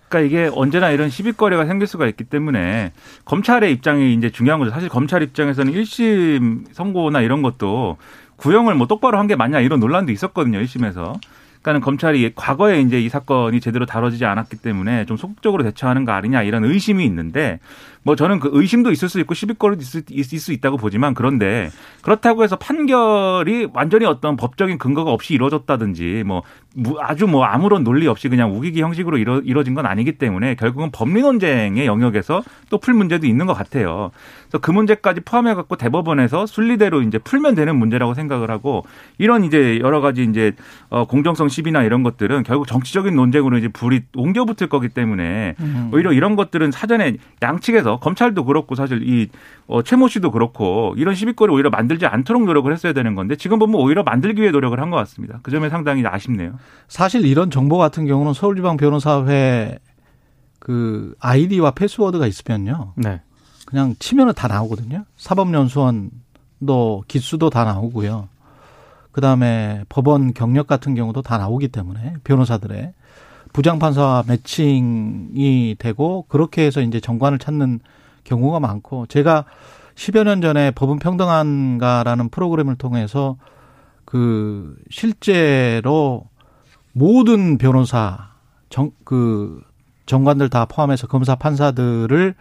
그러니까 0.09 0.27
이게 0.27 0.49
언제나 0.53 0.89
이런 0.91 1.09
시비거리가 1.09 1.65
생길 1.65 1.87
수가 1.87 2.07
있기 2.07 2.23
때문에 2.23 2.93
검찰의 3.25 3.71
입장이 3.73 4.13
이제 4.13 4.29
중요한 4.29 4.59
거죠. 4.59 4.71
사실 4.71 4.89
검찰 4.89 5.21
입장에서는 5.23 5.73
1심 5.73 6.65
선고나 6.73 7.21
이런 7.21 7.41
것도 7.41 7.97
구형을 8.37 8.75
뭐 8.75 8.87
똑바로 8.87 9.17
한 9.19 9.27
게 9.27 9.35
맞냐 9.35 9.59
이런 9.59 9.79
논란도 9.79 10.11
있었거든요. 10.11 10.59
1심에서. 10.59 11.15
그러니까는 11.61 11.81
검찰이 11.81 12.31
과거에 12.35 12.79
이제 12.79 13.01
이 13.01 13.09
사건이 13.09 13.59
제대로 13.59 13.85
다뤄지지 13.85 14.23
않았기 14.23 14.57
때문에 14.57 15.05
좀 15.05 15.17
소극적으로 15.17 15.63
대처하는 15.63 16.05
거 16.05 16.13
아니냐 16.13 16.43
이런 16.43 16.63
의심이 16.63 17.03
있는데 17.03 17.59
뭐 18.03 18.15
저는 18.15 18.39
그 18.39 18.49
의심도 18.53 18.91
있을 18.91 19.09
수 19.09 19.19
있고 19.19 19.33
시비거리도 19.33 19.81
있을, 19.81 20.03
있을 20.09 20.39
수 20.39 20.53
있다고 20.53 20.77
보지만 20.77 21.13
그런데 21.13 21.69
그렇다고 22.03 22.43
해서 22.43 22.55
판결이 22.55 23.69
완전히 23.73 24.05
어떤 24.05 24.37
법적인 24.37 24.77
근거가 24.77 25.11
없이 25.11 25.33
이루어졌다든지 25.33 26.23
뭐 26.25 26.43
아주 26.99 27.27
뭐 27.27 27.43
아무런 27.45 27.83
논리 27.83 28.07
없이 28.07 28.29
그냥 28.29 28.55
우기기 28.55 28.81
형식으로 28.81 29.17
이루, 29.17 29.41
이루어진 29.43 29.73
건 29.73 29.85
아니기 29.85 30.13
때문에 30.13 30.55
결국은 30.55 30.89
법리 30.91 31.21
논쟁의 31.21 31.85
영역에서 31.85 32.43
또 32.69 32.77
풀 32.79 32.93
문제도 32.93 33.25
있는 33.25 33.45
것 33.47 33.53
같아요. 33.53 34.11
그래서 34.43 34.59
그 34.59 34.71
문제까지 34.71 35.21
포함해 35.21 35.53
갖고 35.55 35.75
대법원에서 35.75 36.45
순리대로 36.45 37.01
이제 37.01 37.17
풀면 37.17 37.55
되는 37.55 37.75
문제라고 37.75 38.13
생각을 38.13 38.51
하고 38.51 38.85
이런 39.17 39.43
이제 39.43 39.79
여러 39.81 39.99
가지 40.01 40.23
이제 40.23 40.53
어 40.89 41.05
공정성 41.05 41.47
시비나 41.49 41.83
이런 41.83 42.03
것들은 42.03 42.43
결국 42.43 42.67
정치적인 42.67 43.15
논쟁으로 43.15 43.57
이제 43.57 43.67
불이 43.67 44.03
옮겨 44.15 44.45
붙을 44.45 44.69
거기 44.69 44.89
때문에 44.89 45.55
음. 45.59 45.89
오히려 45.93 46.11
이런 46.13 46.35
것들은 46.35 46.71
사전에 46.71 47.17
양측에서 47.41 47.97
검찰도 47.99 48.45
그렇고 48.45 48.75
사실 48.75 49.01
이 49.07 49.29
어, 49.67 49.81
최모 49.81 50.07
씨도 50.07 50.31
그렇고 50.31 50.93
이런 50.97 51.13
시비거리 51.15 51.51
오히려 51.51 51.69
만들지 51.69 52.05
않도록 52.05 52.45
노력을 52.45 52.71
했어야 52.71 52.93
되는 52.93 53.15
건데 53.15 53.35
지금 53.35 53.59
보면 53.59 53.75
오히려 53.81 54.03
만들기 54.03 54.41
위해 54.41 54.51
노력을 54.51 54.79
한 54.79 54.87
것 54.87 54.95
같습니다. 54.97 55.39
그 55.43 55.51
점에 55.51 55.67
상당히 55.67 56.05
아쉽네요. 56.05 56.53
사실 56.87 57.25
이런 57.25 57.51
정보 57.51 57.77
같은 57.77 58.05
경우는 58.05 58.33
서울지방 58.33 58.77
변호사회 58.77 59.79
그 60.59 61.15
아이디와 61.19 61.71
패스워드가 61.71 62.27
있으면요. 62.27 62.93
네. 62.95 63.21
그냥 63.65 63.95
치면은 63.99 64.33
다 64.33 64.47
나오거든요. 64.47 65.05
사법연수원 65.17 66.11
법원도 66.59 67.03
기수도 67.07 67.49
다 67.49 67.63
나오고요. 67.63 68.29
그 69.11 69.21
다음에 69.21 69.83
법원 69.89 70.33
경력 70.33 70.67
같은 70.67 70.95
경우도 70.95 71.21
다 71.21 71.37
나오기 71.37 71.69
때문에 71.69 72.15
변호사들의 72.23 72.93
부장판사와 73.53 74.25
매칭이 74.27 75.75
되고 75.79 76.25
그렇게 76.27 76.65
해서 76.65 76.81
이제 76.81 76.99
정관을 76.99 77.39
찾는 77.39 77.79
경우가 78.23 78.59
많고 78.59 79.07
제가 79.07 79.45
10여 79.95 80.23
년 80.23 80.41
전에 80.41 80.71
법은 80.71 80.99
평등한가라는 80.99 82.29
프로그램을 82.29 82.75
통해서 82.75 83.37
그 84.05 84.77
실제로 84.91 86.25
모든 86.97 87.57
변호사 87.57 88.31
정 88.69 88.91
그 89.03 89.61
정관들 90.07 90.49
다 90.49 90.65
포함해서 90.65 91.07
검사 91.07 91.35
판사들을 91.35 92.33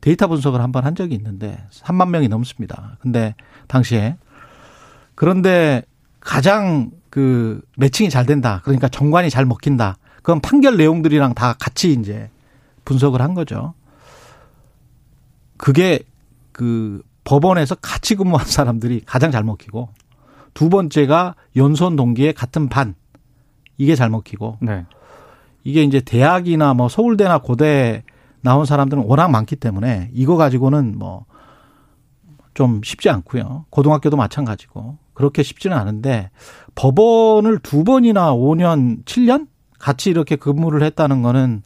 데이터 0.00 0.26
분석을 0.28 0.60
한 0.60 0.72
번 0.72 0.84
한 0.84 0.94
적이 0.94 1.14
있는데 1.14 1.64
3만 1.70 2.10
명이 2.10 2.28
넘습니다. 2.28 2.96
근데 3.00 3.34
당시에 3.68 4.16
그런데 5.14 5.82
가장 6.20 6.90
그 7.10 7.62
매칭이 7.76 8.10
잘 8.10 8.26
된다. 8.26 8.60
그러니까 8.64 8.88
정관이 8.88 9.30
잘 9.30 9.44
먹힌다. 9.46 9.96
그건 10.16 10.40
판결 10.40 10.76
내용들이랑 10.76 11.34
다 11.34 11.54
같이 11.58 11.92
이제 11.92 12.30
분석을 12.84 13.22
한 13.22 13.34
거죠. 13.34 13.74
그게 15.56 16.00
그 16.52 17.02
법원에서 17.24 17.76
같이 17.76 18.16
근무한 18.16 18.46
사람들이 18.46 19.02
가장 19.06 19.30
잘 19.30 19.44
먹히고 19.44 19.88
두 20.52 20.68
번째가 20.68 21.36
연수원 21.56 21.96
동기의 21.96 22.34
같은 22.34 22.68
반 22.68 22.94
이게 23.76 23.94
잘 23.94 24.08
먹히고 24.08 24.58
네. 24.60 24.86
이게 25.64 25.82
이제 25.82 26.00
대학이나 26.00 26.74
뭐 26.74 26.88
서울대나 26.88 27.38
고대 27.38 28.02
나온 28.40 28.66
사람들은 28.66 29.04
워낙 29.06 29.28
많기 29.28 29.56
때문에 29.56 30.10
이거 30.12 30.36
가지고는 30.36 30.98
뭐 30.98 31.26
좀 32.54 32.80
쉽지 32.82 33.10
않고요. 33.10 33.66
고등학교도 33.70 34.16
마찬가지고 34.16 34.96
그렇게 35.12 35.42
쉽지는 35.42 35.76
않은데 35.76 36.30
법원을 36.76 37.58
두 37.58 37.84
번이나 37.84 38.32
5년, 38.32 39.04
7년 39.04 39.48
같이 39.78 40.10
이렇게 40.10 40.36
근무를 40.36 40.82
했다는 40.82 41.22
거는 41.22 41.62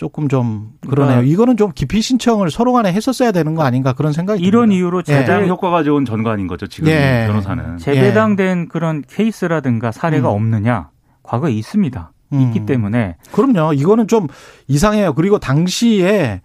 조금 0.00 0.28
좀 0.28 0.70
그러네요. 0.88 1.16
그러니까 1.16 1.30
이거는 1.30 1.58
좀 1.58 1.72
기피 1.74 2.00
신청을 2.00 2.50
서로 2.50 2.72
간에 2.72 2.90
했었어야 2.90 3.32
되는 3.32 3.54
거 3.54 3.64
아닌가 3.64 3.92
그런 3.92 4.14
생각이 4.14 4.42
이런 4.42 4.70
듭니다. 4.70 4.76
이유로 4.78 5.02
예. 5.08 5.12
가장 5.12 5.40
제대, 5.40 5.48
효과가 5.50 5.82
좋은 5.82 6.06
전관인 6.06 6.46
거죠 6.46 6.66
지금 6.66 6.88
예. 6.88 7.24
변호사는. 7.26 7.76
재배당된 7.76 8.68
그런 8.68 9.02
케이스라든가 9.06 9.92
사례가 9.92 10.30
음. 10.30 10.36
없느냐? 10.36 10.88
과거에 11.22 11.52
있습니다. 11.52 12.12
음. 12.32 12.40
있기 12.40 12.64
때문에 12.64 13.16
그럼요. 13.30 13.74
이거는 13.74 14.08
좀 14.08 14.26
이상해요. 14.68 15.12
그리고 15.12 15.38
당시에 15.38 16.40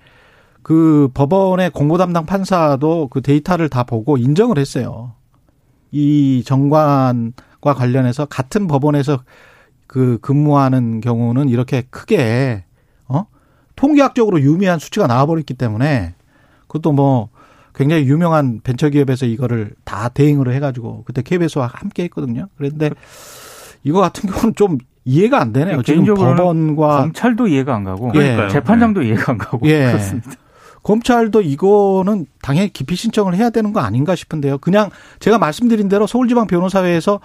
그 0.62 1.08
법원의 1.14 1.70
공보 1.70 1.98
담당 1.98 2.26
판사도 2.26 3.08
그 3.08 3.22
데이터를 3.22 3.70
다 3.70 3.84
보고 3.84 4.18
인정을 4.18 4.58
했어요. 4.58 5.14
이 5.92 6.44
정관과 6.46 7.74
관련해서 7.74 8.26
같은 8.26 8.68
법원에서 8.68 9.20
그 9.88 10.18
근무하는 10.22 11.00
경우는 11.00 11.48
이렇게 11.48 11.84
크게 11.90 12.66
어 12.66 12.75
통계학적으로 13.76 14.42
유미한 14.42 14.80
수치가 14.80 15.08
나와버렸기 15.08 15.54
때문에 15.54 16.16
그것도 16.68 16.92
뭐 16.92 17.30
굉장히 17.74 18.06
유명한 18.06 18.62
벤처기업에서 18.64 19.26
이거를 19.26 19.72
다 19.84 20.10
대행으로 20.10 20.54
해가지고 20.54 21.04
그때 21.06 21.22
KBS와 21.22 21.68
함께 21.74 22.04
했거든요. 22.04 22.48
그런데 22.58 22.90
이거 23.84 24.00
같은 24.00 24.30
경우는 24.30 24.56
좀 24.56 24.78
이해가 25.04 25.40
안 25.40 25.54
되네요. 25.54 25.84
지금 25.84 26.06
법원과 26.06 26.98
검찰도 26.98 27.48
이해가 27.48 27.76
안 27.76 27.84
가고 27.84 28.12
그러니까요. 28.12 28.50
재판장도 28.50 29.04
이해가 29.04 29.34
안 29.34 29.38
가고 29.38 29.68
예. 29.68 29.92
그렇습니다. 29.92 30.32
검찰도 30.84 31.42
이거는 31.42 32.28
당연히 32.42 32.72
기피 32.72 32.96
신청을 32.96 33.36
해야 33.36 33.50
되는 33.50 33.74
거 33.74 33.80
아닌가 33.80 34.16
싶은데요. 34.16 34.60
그냥 34.60 34.90
제가 35.20 35.38
말씀드린 35.40 35.90
대로 35.90 36.06
서울지방 36.08 36.48
변호사회에서 36.48 37.20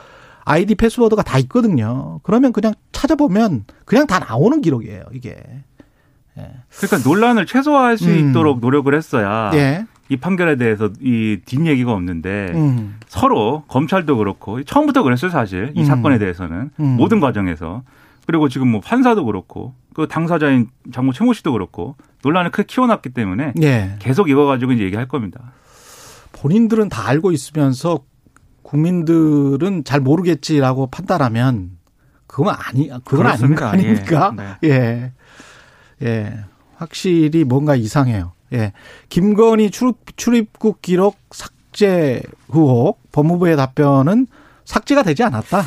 아이디 0.45 0.75
패스워드가 0.75 1.23
다 1.23 1.39
있거든요. 1.41 2.21
그러면 2.23 2.53
그냥 2.53 2.73
찾아보면 2.93 3.65
그냥 3.85 4.07
다 4.07 4.19
나오는 4.19 4.61
기록이에요, 4.63 5.05
이게. 5.13 5.37
그러니까 6.35 7.09
논란을 7.09 7.47
최소화할 7.47 7.99
수 7.99 8.09
음. 8.09 8.31
있도록 8.31 8.61
노력을 8.61 8.93
했어야 8.95 9.51
예. 9.55 9.87
이 10.09 10.17
판결에 10.17 10.57
대해서 10.57 10.91
이 11.01 11.39
뒷얘기가 11.45 11.93
없는데 11.93 12.53
음. 12.55 12.97
서로 13.07 13.65
검찰도 13.69 14.17
그렇고 14.17 14.63
처음부터 14.63 15.03
그랬어요 15.03 15.31
사실 15.31 15.73
이 15.75 15.81
음. 15.81 15.85
사건에 15.85 16.19
대해서는 16.19 16.71
음. 16.81 16.85
모든 16.97 17.21
과정에서 17.21 17.83
그리고 18.27 18.49
지금 18.49 18.69
뭐 18.69 18.81
판사도 18.81 19.25
그렇고 19.25 19.75
그 19.95 20.07
당사자인 20.09 20.69
장모 20.93 21.13
최모 21.13 21.33
씨도 21.33 21.53
그렇고 21.53 21.97
논란을 22.23 22.51
크게 22.51 22.65
키워놨기 22.67 23.11
때문에 23.11 23.55
예. 23.63 23.97
계속 23.99 24.31
이거 24.31 24.47
가지고 24.47 24.73
이제 24.73 24.85
얘기할 24.85 25.09
겁니다. 25.09 25.53
본인들은 26.33 26.89
다 26.89 27.09
알고 27.09 27.33
있으면서 27.33 28.01
국민들은 28.63 29.85
잘 29.85 30.01
모르겠지라고 30.01 30.89
판단하면 30.89 31.73
그건 32.27 32.55
아니, 32.57 32.89
그건 32.89 33.25
그렇습니다. 33.25 33.71
아닙니까? 33.71 34.35
예. 34.63 34.69
예. 34.69 35.13
예. 36.03 36.33
확실히 36.77 37.45
뭔가 37.45 37.77
이상해요. 37.77 38.33
예. 38.53 38.73
김건희 39.09 39.71
출입, 39.71 39.97
출입국 40.17 40.83
기록 40.83 41.17
삭제 41.31 42.23
의혹 42.49 43.01
법무부의 43.13 43.57
답변은 43.57 44.27
삭제가 44.65 45.03
되지 45.03 45.23
않았다. 45.25 45.63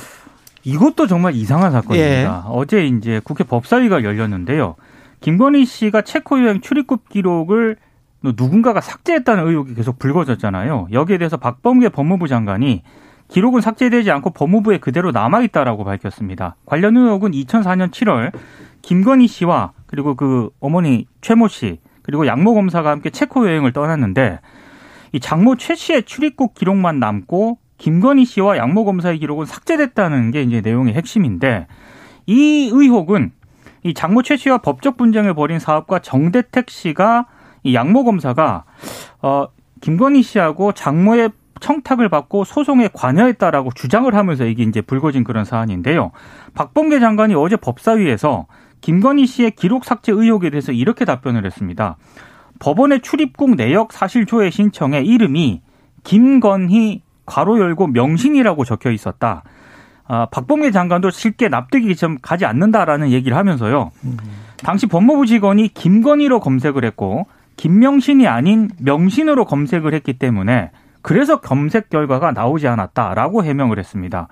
이것도 0.63 1.07
정말 1.07 1.35
이상한 1.35 1.71
사건입니다. 1.71 2.45
예. 2.47 2.49
어제 2.49 2.85
이제 2.85 3.21
국회 3.23 3.43
법사위가 3.43 4.03
열렸는데요. 4.03 4.75
김건희 5.19 5.65
씨가 5.65 6.01
체코 6.01 6.43
여행 6.43 6.61
출입국 6.61 7.09
기록을 7.09 7.77
누군가가 8.21 8.81
삭제했다는 8.81 9.47
의혹이 9.47 9.75
계속 9.75 9.99
불거졌잖아요. 9.99 10.87
여기에 10.91 11.17
대해서 11.17 11.37
박범계 11.37 11.89
법무부 11.89 12.27
장관이 12.27 12.83
기록은 13.27 13.61
삭제되지 13.61 14.11
않고 14.11 14.31
법무부에 14.31 14.77
그대로 14.77 15.11
남아있다라고 15.11 15.83
밝혔습니다. 15.83 16.55
관련 16.65 16.95
의혹은 16.95 17.31
2004년 17.31 17.91
7월 17.91 18.31
김건희 18.81 19.27
씨와 19.27 19.71
그리고 19.93 20.15
그 20.15 20.49
어머니 20.59 21.05
최모 21.21 21.47
씨 21.49 21.77
그리고 22.01 22.25
양모 22.25 22.55
검사가 22.55 22.89
함께 22.89 23.11
체코 23.11 23.47
여행을 23.47 23.73
떠났는데 23.73 24.39
이 25.11 25.19
장모 25.19 25.57
최 25.57 25.75
씨의 25.75 26.01
출입국 26.05 26.55
기록만 26.55 26.97
남고 26.97 27.59
김건희 27.77 28.25
씨와 28.25 28.57
양모 28.57 28.85
검사의 28.85 29.19
기록은 29.19 29.45
삭제됐다는 29.45 30.31
게 30.31 30.41
이제 30.41 30.61
내용의 30.61 30.95
핵심인데 30.95 31.67
이 32.25 32.71
의혹은 32.73 33.33
이 33.83 33.93
장모 33.93 34.23
최 34.23 34.35
씨와 34.35 34.57
법적 34.57 34.97
분쟁을 34.97 35.35
벌인 35.35 35.59
사업가 35.59 35.99
정대택 35.99 36.71
씨가 36.71 37.27
이 37.61 37.75
양모 37.75 38.03
검사가 38.03 38.63
어 39.21 39.45
김건희 39.81 40.23
씨하고 40.23 40.71
장모의 40.71 41.29
청탁을 41.59 42.09
받고 42.09 42.45
소송에 42.45 42.89
관여했다라고 42.91 43.69
주장을 43.75 44.11
하면서 44.11 44.43
이게 44.45 44.63
이제 44.63 44.81
불거진 44.81 45.23
그런 45.23 45.45
사안인데요. 45.45 46.09
박범계 46.55 46.99
장관이 46.99 47.35
어제 47.35 47.57
법사위에서 47.57 48.47
김건희 48.83 49.25
씨의 49.27 49.51
기록 49.51 49.85
삭제 49.85 50.11
의혹에 50.11 50.49
대해서 50.49 50.73
이렇게 50.73 51.05
답변을 51.05 51.45
했습니다. 51.45 51.95
법원의 52.59 52.99
출입국 53.01 53.55
내역 53.55 53.93
사실 53.93 54.25
조회 54.25 54.49
신청에 54.49 54.99
이름이 54.99 55.61
김건희 56.03 57.01
괄호 57.25 57.59
열고 57.59 57.87
명신이라고 57.87 58.65
적혀 58.65 58.91
있었다. 58.91 59.43
아, 60.05 60.25
박범계 60.25 60.71
장관도 60.71 61.11
쉽게 61.11 61.47
납득이 61.47 61.95
좀 61.95 62.17
가지 62.21 62.45
않는다라는 62.45 63.11
얘기를 63.11 63.37
하면서요. 63.37 63.91
당시 64.57 64.85
법무부 64.87 65.27
직원이 65.27 65.69
김건희로 65.69 66.41
검색을 66.41 66.83
했고 66.83 67.25
김명신이 67.55 68.27
아닌 68.27 68.69
명신으로 68.79 69.45
검색을 69.45 69.93
했기 69.93 70.19
때문에 70.19 70.71
그래서 71.01 71.39
검색 71.39 71.89
결과가 71.89 72.33
나오지 72.33 72.67
않았다라고 72.67 73.45
해명을 73.45 73.79
했습니다. 73.79 74.27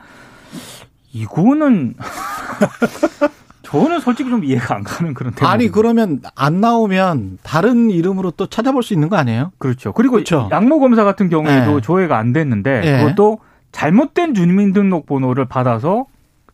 이거는 1.13 1.95
저는 3.71 3.99
솔직히 4.01 4.29
좀 4.29 4.43
이해가 4.43 4.75
안 4.75 4.84
가는 4.84 5.13
그런 5.13 5.34
대목입니다. 5.34 5.49
아니, 5.51 5.69
그러면 5.69 6.21
안 6.36 6.60
나오면 6.62 7.39
다른 7.43 7.89
이름으로 7.89 8.31
또 8.31 8.47
찾아볼 8.47 8.84
수 8.84 8.93
있는 8.93 9.07
거 9.10 9.15
아니에요? 9.15 9.51
그렇죠. 9.57 9.93
그리고 9.93 10.13
그렇죠. 10.13 10.49
양모 10.51 10.79
검사 10.79 11.03
같은 11.03 11.29
경우에도 11.29 11.75
네. 11.75 11.81
조회가 11.81 12.17
안 12.17 12.34
됐는데 12.34 12.81
네. 12.81 13.03
그것도 13.03 13.39
잘못된 13.71 14.34
주민등록번호를 14.34 15.45
받아서 15.45 16.05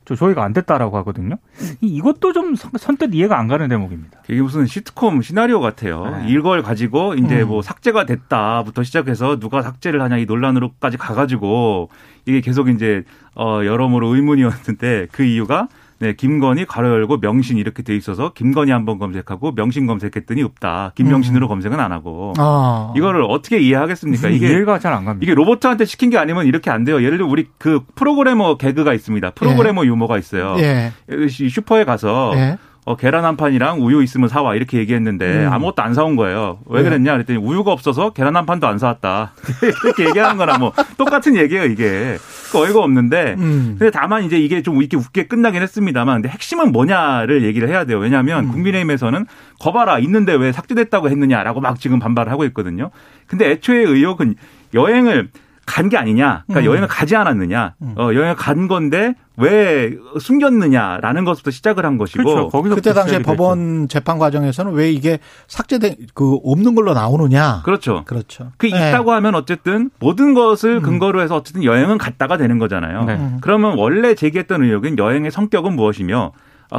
저 0.06 0.16
조회가 0.16 0.42
안 0.42 0.54
됐다라고 0.54 0.96
하거든요. 1.00 1.36
이- 1.82 1.88
이것도 1.88 2.32
좀 2.32 2.56
선- 2.56 2.72
선뜻 2.78 3.14
이해가 3.14 3.38
안 3.38 3.48
가는 3.50 3.68
대목입니다. 3.68 4.20
이게 4.30 4.42
무슨 4.42 4.66
시트콤 4.66 5.22
시나리오 5.22 5.60
같아요. 5.60 6.06
네. 6.22 6.28
이걸 6.30 6.62
가지고 6.62 7.16
이제 7.16 7.42
음. 7.42 7.48
뭐 7.50 7.62
삭제가 7.62 8.06
됐다부터 8.06 8.84
시작해서 8.84 9.38
누가 9.40 9.62
삭제를 9.64 10.02
하냐 10.04 10.18
이 10.18 10.26
논란으로까지 10.26 10.96
가가지고 10.96 11.90
이게 12.26 12.40
계속 12.40 12.70
이제 12.70 13.04
어 13.36 13.62
여러모로 13.66 14.16
의문이었는데 14.16 15.08
그 15.12 15.24
이유가 15.24 15.68
네 16.00 16.14
김건희 16.14 16.66
가로 16.66 16.90
열고 16.90 17.20
명신 17.20 17.58
이렇게 17.58 17.82
돼 17.84 17.96
있어서 17.96 18.32
김건희 18.34 18.72
한번 18.72 19.00
검색하고 19.00 19.54
명신 19.54 19.88
검색했더니 19.88 20.44
없다. 20.44 20.92
김명신으로 20.96 21.48
검색은 21.48 21.80
안 21.80 21.92
하고 21.92 22.34
아. 22.38 22.94
이거를 22.96 23.24
어떻게 23.24 23.60
이해하겠습니까? 23.60 24.30
이게 24.30 24.48
이해가 24.48 24.80
잘 24.80 24.94
안 24.94 25.06
갑니다. 25.06 25.24
이게 25.24 25.34
로봇한테 25.34 25.86
시킨 25.86 26.10
게 26.10 26.18
아니면 26.18 26.46
이렇게 26.46 26.70
안 26.72 26.84
돼요. 26.84 27.04
예를 27.04 27.18
들어 27.18 27.28
우리 27.28 27.48
그 27.58 27.82
프로그래머 27.96 28.58
개그가 28.58 28.94
있습니다. 28.94 29.32
프로그래머 29.32 29.86
유머가 29.86 30.18
있어요. 30.18 30.56
예. 30.60 30.92
이 31.10 31.50
슈퍼에 31.50 31.84
가서 31.84 32.32
예. 32.36 32.58
어, 32.88 32.96
계란 32.96 33.26
한 33.26 33.36
판이랑 33.36 33.82
우유 33.82 34.02
있으면 34.02 34.30
사와 34.30 34.56
이렇게 34.56 34.78
얘기했는데 34.78 35.48
음. 35.48 35.52
아무것도 35.52 35.84
안 35.84 35.94
사온 35.94 36.16
거예요. 36.16 36.60
왜 36.68 36.84
네. 36.84 36.88
그랬냐 36.88 37.12
그랬더니 37.12 37.38
우유가 37.38 37.74
없어서 37.74 38.12
계란 38.12 38.38
한 38.38 38.46
판도 38.46 38.66
안 38.66 38.78
사왔다. 38.78 39.34
이렇게 39.84 40.06
얘기하는 40.06 40.38
거랑 40.38 40.62
뭐 40.62 40.72
똑같은 40.98 41.36
얘기예요 41.36 41.66
이게. 41.66 42.18
그 42.50 42.60
어이가 42.60 42.80
없는데 42.80 43.36
음. 43.40 43.76
근데 43.78 43.92
다만 43.92 44.24
이제 44.24 44.40
이게 44.40 44.62
좀 44.62 44.78
이렇게 44.78 44.96
웃게 44.96 45.28
끝나긴 45.28 45.62
했습니다만 45.64 46.22
근데 46.22 46.30
핵심은 46.30 46.72
뭐냐를 46.72 47.44
얘기를 47.44 47.68
해야 47.68 47.84
돼요. 47.84 47.98
왜냐하면 48.00 48.46
음. 48.46 48.52
국민의힘에서는 48.54 49.26
거봐라 49.60 50.00
있는데 50.00 50.34
왜 50.36 50.54
삭제됐다고 50.54 51.10
했느냐라고 51.10 51.60
막 51.60 51.82
지금 51.82 52.00
반발을 52.00 52.32
하고 52.32 52.46
있거든요. 52.46 52.92
근데 53.28 53.52
애초에 53.52 53.80
의혹은 53.80 54.36
여행을 54.74 55.28
간 55.68 55.90
게 55.90 55.98
아니냐, 55.98 56.46
그러니까 56.48 56.62
음. 56.68 56.72
여행을 56.72 56.88
가지 56.88 57.16
않았느냐, 57.16 57.76
어, 57.98 58.10
여행을 58.14 58.36
간 58.36 58.68
건데 58.68 59.14
왜 59.36 59.92
숨겼느냐라는 60.20 61.26
것부터 61.26 61.52
시작을 61.52 61.86
한 61.86 61.98
것이고, 61.98 62.24
그렇죠. 62.24 62.50
거기서 62.50 62.76
그때 62.76 62.94
당시에 62.94 63.20
법원 63.20 63.88
재판 63.88 64.18
과정에서는 64.18 64.72
왜 64.74 64.92
이게 64.92 65.20
삭제된 65.48 65.96
그 66.14 66.40
없는 66.44 66.74
걸로 66.74 66.94
나오느냐. 66.94 67.62
그렇죠. 67.64 68.04
그렇죠. 68.06 68.52
그 68.58 68.66
네. 68.66 68.90
있다고 68.90 69.12
하면 69.12 69.36
어쨌든 69.36 69.90
모든 70.00 70.34
것을 70.34 70.82
근거로 70.82 71.22
해서 71.22 71.36
어쨌든 71.36 71.64
여행은 71.64 71.98
갔다가 72.00 72.38
되는 72.38 72.58
거잖아요. 72.58 73.04
네. 73.04 73.14
음. 73.16 73.38
그러면 73.42 73.78
원래 73.78 74.16
제기했던 74.16 74.64
의혹은 74.64 74.98
여행의 74.98 75.30
성격은 75.32 75.74
무엇이며 75.76 76.32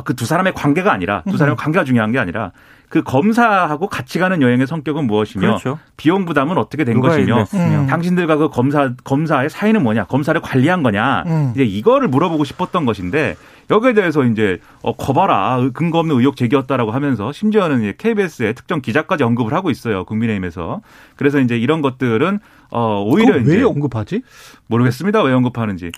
그 0.05 0.14
두 0.14 0.27
사람의 0.27 0.55
관계가 0.55 0.92
아니라 0.92 1.22
두 1.31 1.37
사람의 1.37 1.57
관계가 1.57 1.85
중요한 1.85 2.11
게 2.12 2.18
아니라 2.18 2.53
그 2.88 3.03
검사하고 3.03 3.87
같이 3.88 4.18
가는 4.18 4.40
여행의 4.40 4.66
성격은 4.66 5.07
무엇이며 5.07 5.46
그렇죠. 5.46 5.79
비용 5.96 6.24
부담은 6.24 6.57
어떻게 6.57 6.85
된 6.85 7.01
것이며. 7.01 7.44
음. 7.55 7.87
당신들과 7.87 8.37
그 8.37 8.48
검사 8.48 8.94
검사의 9.05 9.51
사이는 9.51 9.83
뭐냐 9.83 10.05
검사를 10.05 10.40
관리한 10.40 10.83
거냐 10.83 11.24
음. 11.27 11.53
이제 11.55 11.64
이거를 11.64 12.09
물어보고 12.09 12.44
싶었던 12.44 12.87
것인데 12.87 13.37
여기에 13.70 13.92
대해서 13.92 14.24
이제 14.24 14.59
어 14.83 14.96
거봐라 14.96 15.68
근거 15.74 15.98
없는 15.98 16.16
의혹 16.16 16.37
제기였다라고 16.37 16.90
하면서 16.90 17.33
심지어는 17.33 17.81
이제 17.81 17.94
KBS의 17.98 18.55
특정 18.55 18.81
기자까지 18.81 19.24
언급을 19.24 19.53
하고 19.53 19.70
있어요 19.70 20.05
국민의힘에서 20.05 20.81
그래서 21.16 21.40
이제 21.40 21.59
이런 21.59 21.83
것들은 21.83 22.38
어 22.70 23.03
오히려 23.07 23.35
왜 23.44 23.62
언급하지? 23.62 24.22
모르겠습니다 24.68 25.22
왜 25.22 25.33
언급하는지 25.35 25.90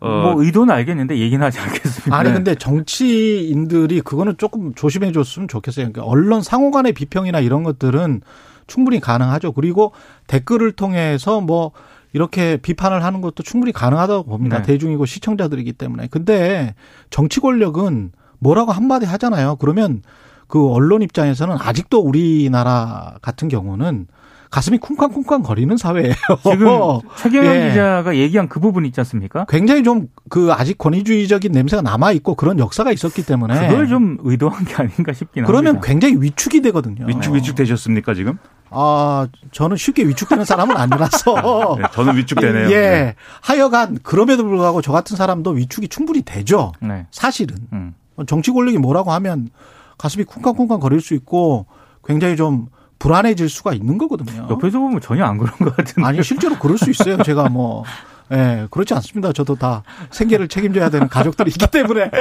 어 0.00 0.08
뭐 0.08 0.42
의도는 0.42 0.74
알겠는데 0.74 1.18
얘기는 1.18 1.44
하지 1.44 1.58
않겠습니다. 1.58 2.14
아니 2.14 2.28
네. 2.28 2.34
근데 2.34 2.54
정치인들이 2.54 4.02
그거는 4.02 4.36
조금 4.36 4.74
조심해 4.74 5.12
줬으면 5.12 5.48
좋겠어요. 5.48 5.90
그러니까 5.90 6.04
언론 6.04 6.42
상호 6.42 6.70
간의 6.70 6.92
비평이나 6.92 7.40
이런 7.40 7.62
것들은 7.62 8.20
충분히 8.66 9.00
가능하죠. 9.00 9.52
그리고 9.52 9.92
댓글을 10.26 10.72
통해서 10.72 11.40
뭐 11.40 11.72
이렇게 12.12 12.56
비판을 12.56 13.04
하는 13.04 13.20
것도 13.20 13.42
충분히 13.42 13.72
가능하다고 13.72 14.24
봅니다. 14.24 14.58
네. 14.58 14.62
대중이고 14.64 15.06
시청자들이기 15.06 15.72
때문에. 15.74 16.08
근데 16.08 16.74
정치 17.10 17.40
권력은 17.40 18.12
뭐라고 18.38 18.72
한마디 18.72 19.06
하잖아요. 19.06 19.56
그러면 19.56 20.02
그 20.46 20.70
언론 20.70 21.02
입장에서는 21.02 21.56
아직도 21.58 22.00
우리나라 22.00 23.16
같은 23.22 23.48
경우는 23.48 24.06
가슴이 24.50 24.78
쿵쾅쿵쾅 24.78 25.42
거리는 25.42 25.76
사회예요. 25.76 26.14
지금 26.42 27.00
최경영 27.18 27.54
예. 27.54 27.68
기자가 27.70 28.16
얘기한 28.16 28.48
그 28.48 28.60
부분 28.60 28.84
있지 28.86 29.00
않습니까? 29.00 29.44
굉장히 29.48 29.82
좀 29.82 30.08
그 30.28 30.52
아직 30.52 30.76
권위주의적인 30.78 31.52
냄새가 31.52 31.82
남아 31.82 32.12
있고 32.12 32.34
그런 32.34 32.58
역사가 32.58 32.90
있었기 32.90 33.24
때문에 33.24 33.68
그걸 33.68 33.86
좀 33.86 34.18
의도한 34.22 34.64
게 34.64 34.74
아닌가 34.74 35.12
싶긴 35.12 35.44
네. 35.44 35.46
그러면 35.46 35.76
합니다. 35.76 35.86
굉장히 35.86 36.16
위축이 36.20 36.62
되거든요. 36.62 37.06
위축 37.06 37.34
위축 37.34 37.54
되셨습니까 37.54 38.14
지금? 38.14 38.38
아 38.70 39.28
저는 39.52 39.76
쉽게 39.76 40.04
위축되는 40.04 40.44
사람은 40.44 40.76
아니라서 40.76 41.76
네, 41.78 41.84
저는 41.92 42.16
위축되네요. 42.16 42.70
예. 42.70 42.74
네. 42.74 43.14
하여간 43.40 43.98
그럼에도 44.02 44.42
불구하고 44.42 44.82
저 44.82 44.90
같은 44.90 45.16
사람도 45.16 45.52
위축이 45.52 45.88
충분히 45.88 46.22
되죠. 46.22 46.72
네. 46.80 47.06
사실은 47.12 47.56
음. 47.72 47.94
정치 48.26 48.50
권력이 48.50 48.78
뭐라고 48.78 49.12
하면 49.12 49.50
가슴이 49.98 50.24
쿵쾅쿵쾅 50.24 50.80
거릴 50.80 51.00
수 51.00 51.14
있고 51.14 51.66
굉장히 52.04 52.34
좀 52.36 52.66
불안해질 52.98 53.48
수가 53.48 53.72
있는 53.74 53.98
거거든요. 53.98 54.46
옆에서 54.50 54.78
보면 54.78 55.00
전혀 55.00 55.24
안 55.24 55.38
그런 55.38 55.54
것 55.58 55.76
같은데. 55.76 56.06
아니 56.06 56.22
실제로 56.22 56.58
그럴 56.58 56.78
수 56.78 56.90
있어요. 56.90 57.22
제가 57.22 57.48
뭐 57.48 57.84
예, 58.32 58.66
그렇지 58.70 58.94
않습니다. 58.94 59.32
저도 59.32 59.54
다 59.54 59.82
생계를 60.10 60.48
책임져야 60.48 60.90
되는 60.90 61.08
가족들이 61.08 61.50
있기 61.50 61.66
때문에. 61.68 62.10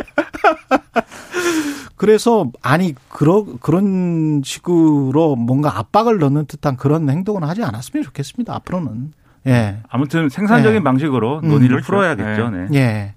그래서 1.96 2.52
아니 2.62 2.94
그러 3.10 3.46
그런 3.62 4.42
식으로 4.44 5.36
뭔가 5.36 5.80
압박을 5.80 6.20
넣는 6.20 6.46
듯한 6.46 6.76
그런 6.76 7.10
행동은 7.10 7.44
하지 7.44 7.64
않았으면 7.64 8.04
좋겠습니다. 8.04 8.54
앞으로는. 8.56 9.14
예. 9.48 9.78
아무튼 9.90 10.30
생산적인 10.30 10.80
네. 10.80 10.84
방식으로 10.84 11.40
음, 11.44 11.50
논의를 11.50 11.82
그렇죠. 11.82 11.86
풀어야겠죠. 11.86 12.50
네. 12.50 12.68
예. 12.74 13.14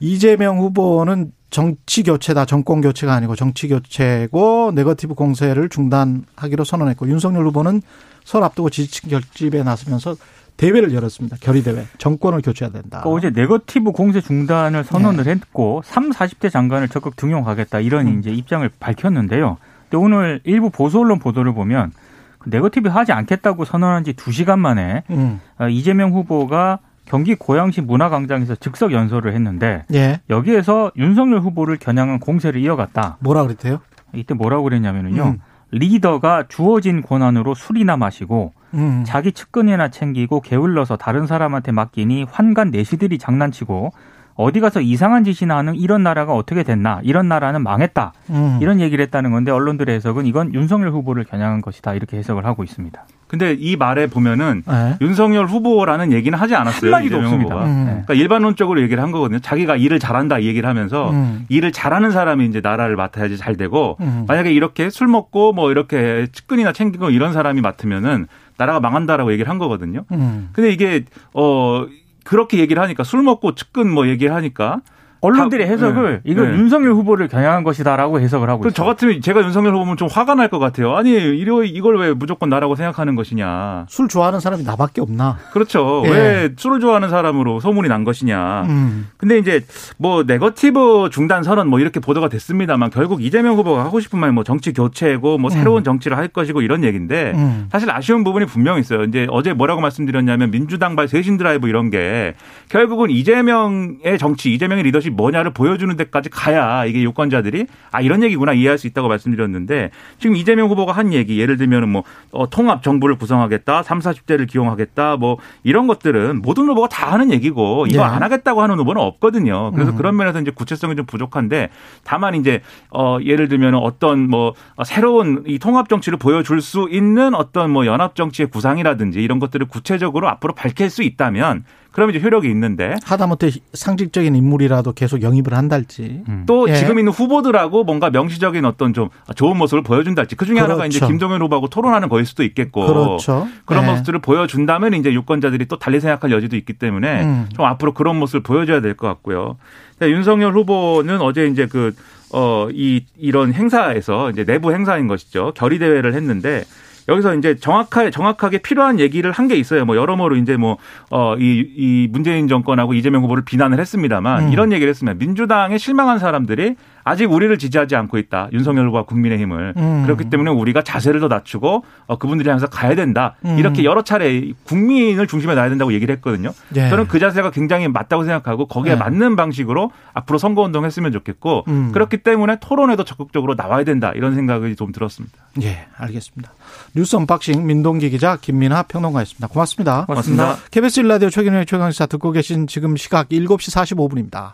이재명 0.00 0.58
후보는 0.58 1.32
정치 1.50 2.02
교체다. 2.02 2.44
정권 2.46 2.80
교체가 2.80 3.12
아니고 3.12 3.36
정치 3.36 3.68
교체고 3.68 4.72
네거티브 4.74 5.14
공세를 5.14 5.68
중단하기로 5.68 6.64
선언했고 6.64 7.08
윤석열 7.08 7.46
후보는 7.46 7.82
설 8.24 8.42
앞두고 8.44 8.70
지지층 8.70 9.10
결집에 9.10 9.62
나서면서 9.62 10.16
대회를 10.56 10.92
열었습니다. 10.94 11.38
결의대회. 11.40 11.86
정권을 11.98 12.42
교체해야 12.42 12.70
된다. 12.70 13.00
그러니까 13.00 13.10
어제 13.10 13.30
네거티브 13.30 13.92
공세 13.92 14.20
중단을 14.20 14.84
선언을 14.84 15.26
했고 15.26 15.80
3, 15.84 16.10
40대 16.10 16.50
장관을 16.50 16.88
적극 16.88 17.16
등용하겠다 17.16 17.80
이런 17.80 18.06
음. 18.06 18.18
이제 18.18 18.30
입장을 18.30 18.68
밝혔는데요. 18.78 19.56
근데 19.88 19.96
오늘 19.96 20.40
일부 20.44 20.70
보수 20.70 21.00
언론 21.00 21.18
보도를 21.18 21.54
보면 21.54 21.92
그 22.38 22.50
네거티브 22.50 22.90
하지 22.90 23.12
않겠다고 23.12 23.64
선언한 23.64 24.04
지 24.04 24.12
2시간 24.12 24.58
만에 24.58 25.02
음. 25.10 25.40
어, 25.58 25.68
이재명 25.68 26.12
후보가 26.12 26.78
경기 27.10 27.34
고양시 27.34 27.80
문화광장에서 27.80 28.54
즉석 28.54 28.92
연설을 28.92 29.34
했는데 29.34 29.84
예. 29.92 30.20
여기에서 30.30 30.92
윤석열 30.96 31.40
후보를 31.40 31.76
겨냥한 31.76 32.20
공세를 32.20 32.60
이어갔다. 32.60 33.16
뭐라 33.18 33.42
그랬대요? 33.42 33.80
이때 34.14 34.32
뭐라고 34.32 34.62
그랬냐면요. 34.62 35.22
음. 35.24 35.38
리더가 35.72 36.44
주어진 36.48 37.02
권한으로 37.02 37.56
술이나 37.56 37.96
마시고 37.96 38.52
음. 38.74 39.02
자기 39.04 39.32
측근이나 39.32 39.88
챙기고 39.88 40.40
게을러서 40.40 40.98
다른 40.98 41.26
사람한테 41.26 41.72
맡기니 41.72 42.26
환관 42.30 42.70
내시들이 42.70 43.18
장난치고 43.18 43.92
어디 44.36 44.60
가서 44.60 44.80
이상한 44.80 45.24
짓이나 45.24 45.56
하는 45.56 45.74
이런 45.74 46.04
나라가 46.04 46.34
어떻게 46.34 46.62
됐나 46.62 47.00
이런 47.02 47.26
나라는 47.26 47.64
망했다 47.64 48.12
음. 48.30 48.58
이런 48.62 48.78
얘기를 48.78 49.02
했다는 49.06 49.32
건데 49.32 49.50
언론들의 49.50 49.92
해석은 49.96 50.26
이건 50.26 50.54
윤석열 50.54 50.90
후보를 50.92 51.24
겨냥한 51.24 51.60
것이다 51.60 51.94
이렇게 51.94 52.18
해석을 52.18 52.46
하고 52.46 52.62
있습니다. 52.62 53.04
근데 53.30 53.56
이 53.56 53.76
말에 53.76 54.08
보면은 54.08 54.64
예. 54.68 54.96
윤석열 55.00 55.46
후보라는 55.46 56.10
얘기는 56.10 56.36
하지 56.36 56.56
않았어요. 56.56 56.92
한 56.92 57.00
마디도 57.00 57.18
이재명 57.18 57.32
없습니다. 57.32 57.64
음. 57.64 57.84
네. 57.84 57.90
그러니까 57.92 58.14
일반론적으로 58.14 58.82
얘기를 58.82 59.00
한 59.00 59.12
거거든요. 59.12 59.38
자기가 59.38 59.76
일을 59.76 60.00
잘한다 60.00 60.40
이 60.40 60.46
얘기를 60.46 60.68
하면서 60.68 61.10
음. 61.10 61.46
일을 61.48 61.70
잘하는 61.70 62.10
사람이 62.10 62.44
이제 62.46 62.60
나라를 62.60 62.96
맡아야지 62.96 63.36
잘 63.38 63.56
되고 63.56 63.96
음. 64.00 64.24
만약에 64.26 64.50
이렇게 64.50 64.90
술 64.90 65.06
먹고 65.06 65.52
뭐 65.52 65.70
이렇게 65.70 66.26
측근이나 66.32 66.72
챙기고 66.72 67.10
이런 67.10 67.32
사람이 67.32 67.60
맡으면은 67.60 68.26
나라가 68.56 68.80
망한다라고 68.80 69.30
얘기를 69.30 69.48
한 69.48 69.58
거거든요. 69.58 70.04
음. 70.10 70.48
근데 70.52 70.72
이게 70.72 71.04
어 71.32 71.86
그렇게 72.24 72.58
얘기를 72.58 72.82
하니까 72.82 73.04
술 73.04 73.22
먹고 73.22 73.54
측근 73.54 73.88
뭐 73.88 74.08
얘기를 74.08 74.34
하니까 74.34 74.80
언론들의 75.20 75.66
다- 75.66 75.72
해석을 75.72 76.22
네. 76.24 76.30
이거 76.32 76.42
네. 76.42 76.52
윤석열 76.56 76.92
후보를 76.92 77.28
겨냥한 77.28 77.62
것이다라고 77.64 78.20
해석을 78.20 78.48
하고 78.48 78.66
있어요. 78.66 78.86
같으면 78.86 79.20
제가 79.20 79.42
윤석열 79.42 79.74
후보면 79.74 79.96
좀 79.96 80.08
화가 80.10 80.34
날 80.34 80.48
것 80.50 80.58
같아요. 80.58 80.96
아니 80.96 81.10
이러 81.12 81.62
이걸 81.62 81.98
왜 81.98 82.12
무조건 82.12 82.48
나라고 82.48 82.74
생각하는 82.74 83.14
것이냐. 83.14 83.86
술 83.88 84.08
좋아하는 84.08 84.40
사람이 84.40 84.64
나밖에 84.64 85.00
없나? 85.00 85.36
그렇죠. 85.52 86.02
예. 86.06 86.10
왜 86.10 86.50
술을 86.56 86.80
좋아하는 86.80 87.08
사람으로 87.10 87.60
소문이 87.60 87.88
난 87.88 88.02
것이냐. 88.04 88.62
음. 88.68 89.08
근데 89.16 89.38
이제 89.38 89.64
뭐 89.98 90.24
네거티브 90.24 91.10
중단 91.12 91.42
선언 91.42 91.68
뭐 91.68 91.78
이렇게 91.78 92.00
보도가 92.00 92.28
됐습니다만 92.28 92.90
결국 92.90 93.22
이재명 93.22 93.56
후보가 93.56 93.84
하고 93.84 94.00
싶은 94.00 94.18
말 94.18 94.30
뭐 94.32 94.44
정치 94.44 94.72
교체고 94.72 95.38
뭐 95.38 95.50
새로운 95.50 95.82
정치를 95.84 96.16
할 96.16 96.28
것이고 96.28 96.62
이런 96.62 96.82
얘기인데 96.84 97.32
음. 97.34 97.68
사실 97.70 97.90
아쉬운 97.90 98.22
부분이 98.24 98.46
분명히 98.46 98.80
있어요. 98.80 99.02
이제 99.04 99.26
어제 99.30 99.52
뭐라고 99.52 99.80
말씀드렸냐면 99.80 100.50
민주당발 100.52 101.08
쇄신 101.08 101.36
드라이브 101.36 101.68
이런 101.68 101.90
게 101.90 102.34
결국은 102.68 103.10
이재명의 103.10 104.18
정치, 104.18 104.52
이재명의 104.54 104.84
리더십 104.84 105.09
뭐냐를 105.10 105.52
보여주는 105.52 105.94
데까지 105.96 106.30
가야 106.30 106.84
이게 106.84 107.02
유권자들이 107.02 107.66
아 107.90 108.00
이런 108.00 108.22
얘기구나 108.22 108.52
이해할 108.52 108.78
수 108.78 108.86
있다고 108.86 109.08
말씀드렸는데 109.08 109.90
지금 110.18 110.36
이재명 110.36 110.68
후보가 110.68 110.92
한 110.92 111.12
얘기 111.12 111.40
예를 111.40 111.56
들면은 111.56 111.88
뭐 111.88 112.04
어, 112.32 112.48
통합 112.48 112.82
정부를 112.82 113.16
구성하겠다, 113.16 113.82
3, 113.82 113.98
40대를 113.98 114.48
기용하겠다 114.48 115.16
뭐 115.16 115.38
이런 115.62 115.86
것들은 115.86 116.42
모든 116.42 116.68
후보가 116.68 116.88
다 116.88 117.12
하는 117.12 117.32
얘기고 117.32 117.86
이거 117.88 118.00
예. 118.00 118.02
안 118.02 118.22
하겠다고 118.22 118.62
하는 118.62 118.78
후보는 118.78 119.00
없거든요. 119.02 119.72
그래서 119.72 119.92
음. 119.92 119.96
그런 119.96 120.16
면에서 120.16 120.40
이제 120.40 120.50
구체성이 120.50 120.96
좀 120.96 121.06
부족한데 121.06 121.68
다만 122.04 122.34
이제 122.34 122.60
어 122.90 123.18
예를 123.24 123.48
들면 123.48 123.74
어떤 123.74 124.28
뭐 124.28 124.54
새로운 124.84 125.44
이 125.46 125.58
통합 125.58 125.88
정치를 125.88 126.18
보여줄 126.18 126.60
수 126.60 126.88
있는 126.90 127.34
어떤 127.34 127.70
뭐 127.70 127.86
연합 127.86 128.14
정치의 128.14 128.48
구상이라든지 128.50 129.22
이런 129.22 129.38
것들을 129.38 129.66
구체적으로 129.66 130.28
앞으로 130.28 130.54
밝힐 130.54 130.90
수 130.90 131.02
있다면 131.02 131.64
그러면 131.92 132.14
이제 132.14 132.24
효력이 132.24 132.48
있는데 132.50 132.94
하다못해 133.04 133.50
상징적인 133.74 134.34
인물이라도 134.36 134.92
계속 134.92 135.22
영입을 135.22 135.54
한달지. 135.54 136.22
음. 136.28 136.44
또 136.46 136.68
예. 136.68 136.74
지금 136.74 136.98
있는 136.98 137.12
후보들하고 137.12 137.84
뭔가 137.84 138.10
명시적인 138.10 138.64
어떤 138.64 138.94
좀 138.94 139.08
좋은 139.34 139.56
모습을 139.56 139.82
보여준달지 139.82 140.36
그 140.36 140.46
중에 140.46 140.60
하나가 140.60 140.86
이제 140.86 140.98
그렇죠. 140.98 141.10
김동연 141.10 141.42
후보하고 141.42 141.68
토론하는 141.68 142.08
거일 142.08 142.26
수도 142.26 142.44
있겠고 142.44 142.86
그렇죠. 142.86 143.48
그런 143.64 143.84
예. 143.84 143.90
모습들을 143.90 144.20
보여준다면 144.20 144.94
이제 144.94 145.12
유권자들이 145.12 145.66
또 145.66 145.78
달리 145.78 146.00
생각할 146.00 146.30
여지도 146.30 146.56
있기 146.56 146.74
때문에 146.74 147.24
음. 147.24 147.48
좀 147.54 147.64
앞으로 147.64 147.92
그런 147.94 148.16
모습을 148.18 148.42
보여줘야 148.42 148.80
될 148.80 148.94
것 148.94 149.06
같고요. 149.08 149.56
윤석열 150.02 150.52
후보는 150.54 151.20
어제 151.20 151.46
이제 151.46 151.66
그 151.66 151.94
어, 152.32 152.68
이, 152.72 153.04
이런 153.18 153.52
행사에서 153.52 154.30
이제 154.30 154.44
내부 154.44 154.72
행사인 154.72 155.08
것이죠. 155.08 155.52
결의 155.56 155.78
대회를 155.78 156.14
했는데 156.14 156.64
여기서 157.10 157.34
이제 157.34 157.56
정확하게 157.56 158.10
정확하게 158.10 158.58
필요한 158.58 158.98
얘기를 159.00 159.30
한 159.32 159.50
게 159.50 159.56
있어요. 159.56 159.84
뭐 159.84 159.96
여러모로 159.96 160.36
이제 160.36 160.56
뭐어이 160.56 161.40
이 161.76 162.08
문재인 162.12 162.46
정권하고 162.46 162.94
이재명 162.94 163.24
후보를 163.24 163.44
비난을 163.44 163.80
했습니다만 163.80 164.44
음. 164.46 164.52
이런 164.52 164.70
얘기를 164.72 164.88
했습니다. 164.88 165.18
민주당에 165.18 165.76
실망한 165.76 166.20
사람들이 166.20 166.76
아직 167.04 167.30
우리를 167.30 167.56
지지하지 167.58 167.96
않고 167.96 168.18
있다. 168.18 168.48
윤석열과 168.52 169.04
국민의힘을 169.04 169.74
음. 169.76 170.02
그렇기 170.04 170.30
때문에 170.30 170.50
우리가 170.50 170.82
자세를 170.82 171.20
더 171.20 171.28
낮추고 171.28 171.84
어, 172.06 172.18
그분들이 172.18 172.48
향해서 172.48 172.66
가야 172.68 172.94
된다. 172.94 173.36
음. 173.44 173.58
이렇게 173.58 173.84
여러 173.84 174.02
차례 174.02 174.52
국민을 174.64 175.26
중심에 175.26 175.54
놔야 175.54 175.68
된다고 175.68 175.92
얘기를 175.92 176.14
했거든요. 176.16 176.50
예. 176.76 176.88
저는 176.88 177.08
그 177.08 177.18
자세가 177.18 177.50
굉장히 177.50 177.88
맞다고 177.88 178.24
생각하고 178.24 178.66
거기에 178.66 178.94
네. 178.94 178.98
맞는 178.98 179.36
방식으로 179.36 179.90
앞으로 180.12 180.38
선거운동 180.38 180.84
했으면 180.84 181.12
좋겠고 181.12 181.64
음. 181.68 181.92
그렇기 181.92 182.18
때문에 182.18 182.58
토론에도 182.60 183.04
적극적으로 183.04 183.54
나와야 183.54 183.84
된다 183.84 184.12
이런 184.14 184.34
생각이 184.34 184.76
좀 184.76 184.92
들었습니다. 184.92 185.36
예, 185.62 185.86
알겠습니다. 185.96 186.52
뉴스 186.94 187.16
unboxing 187.16 187.66
민동기 187.66 188.10
기자 188.10 188.36
김민하 188.40 188.82
평론가였습니다. 188.84 189.48
고맙습니다. 189.48 190.06
고맙습니다. 190.06 190.56
KBS 190.70 191.00
일라디오 191.00 191.30
최경영의 191.30 191.66
최강시사 191.66 192.06
듣고 192.06 192.32
계신 192.32 192.66
지금 192.66 192.96
시각 192.96 193.28
7시 193.28 193.74
45분입니다. 193.74 194.52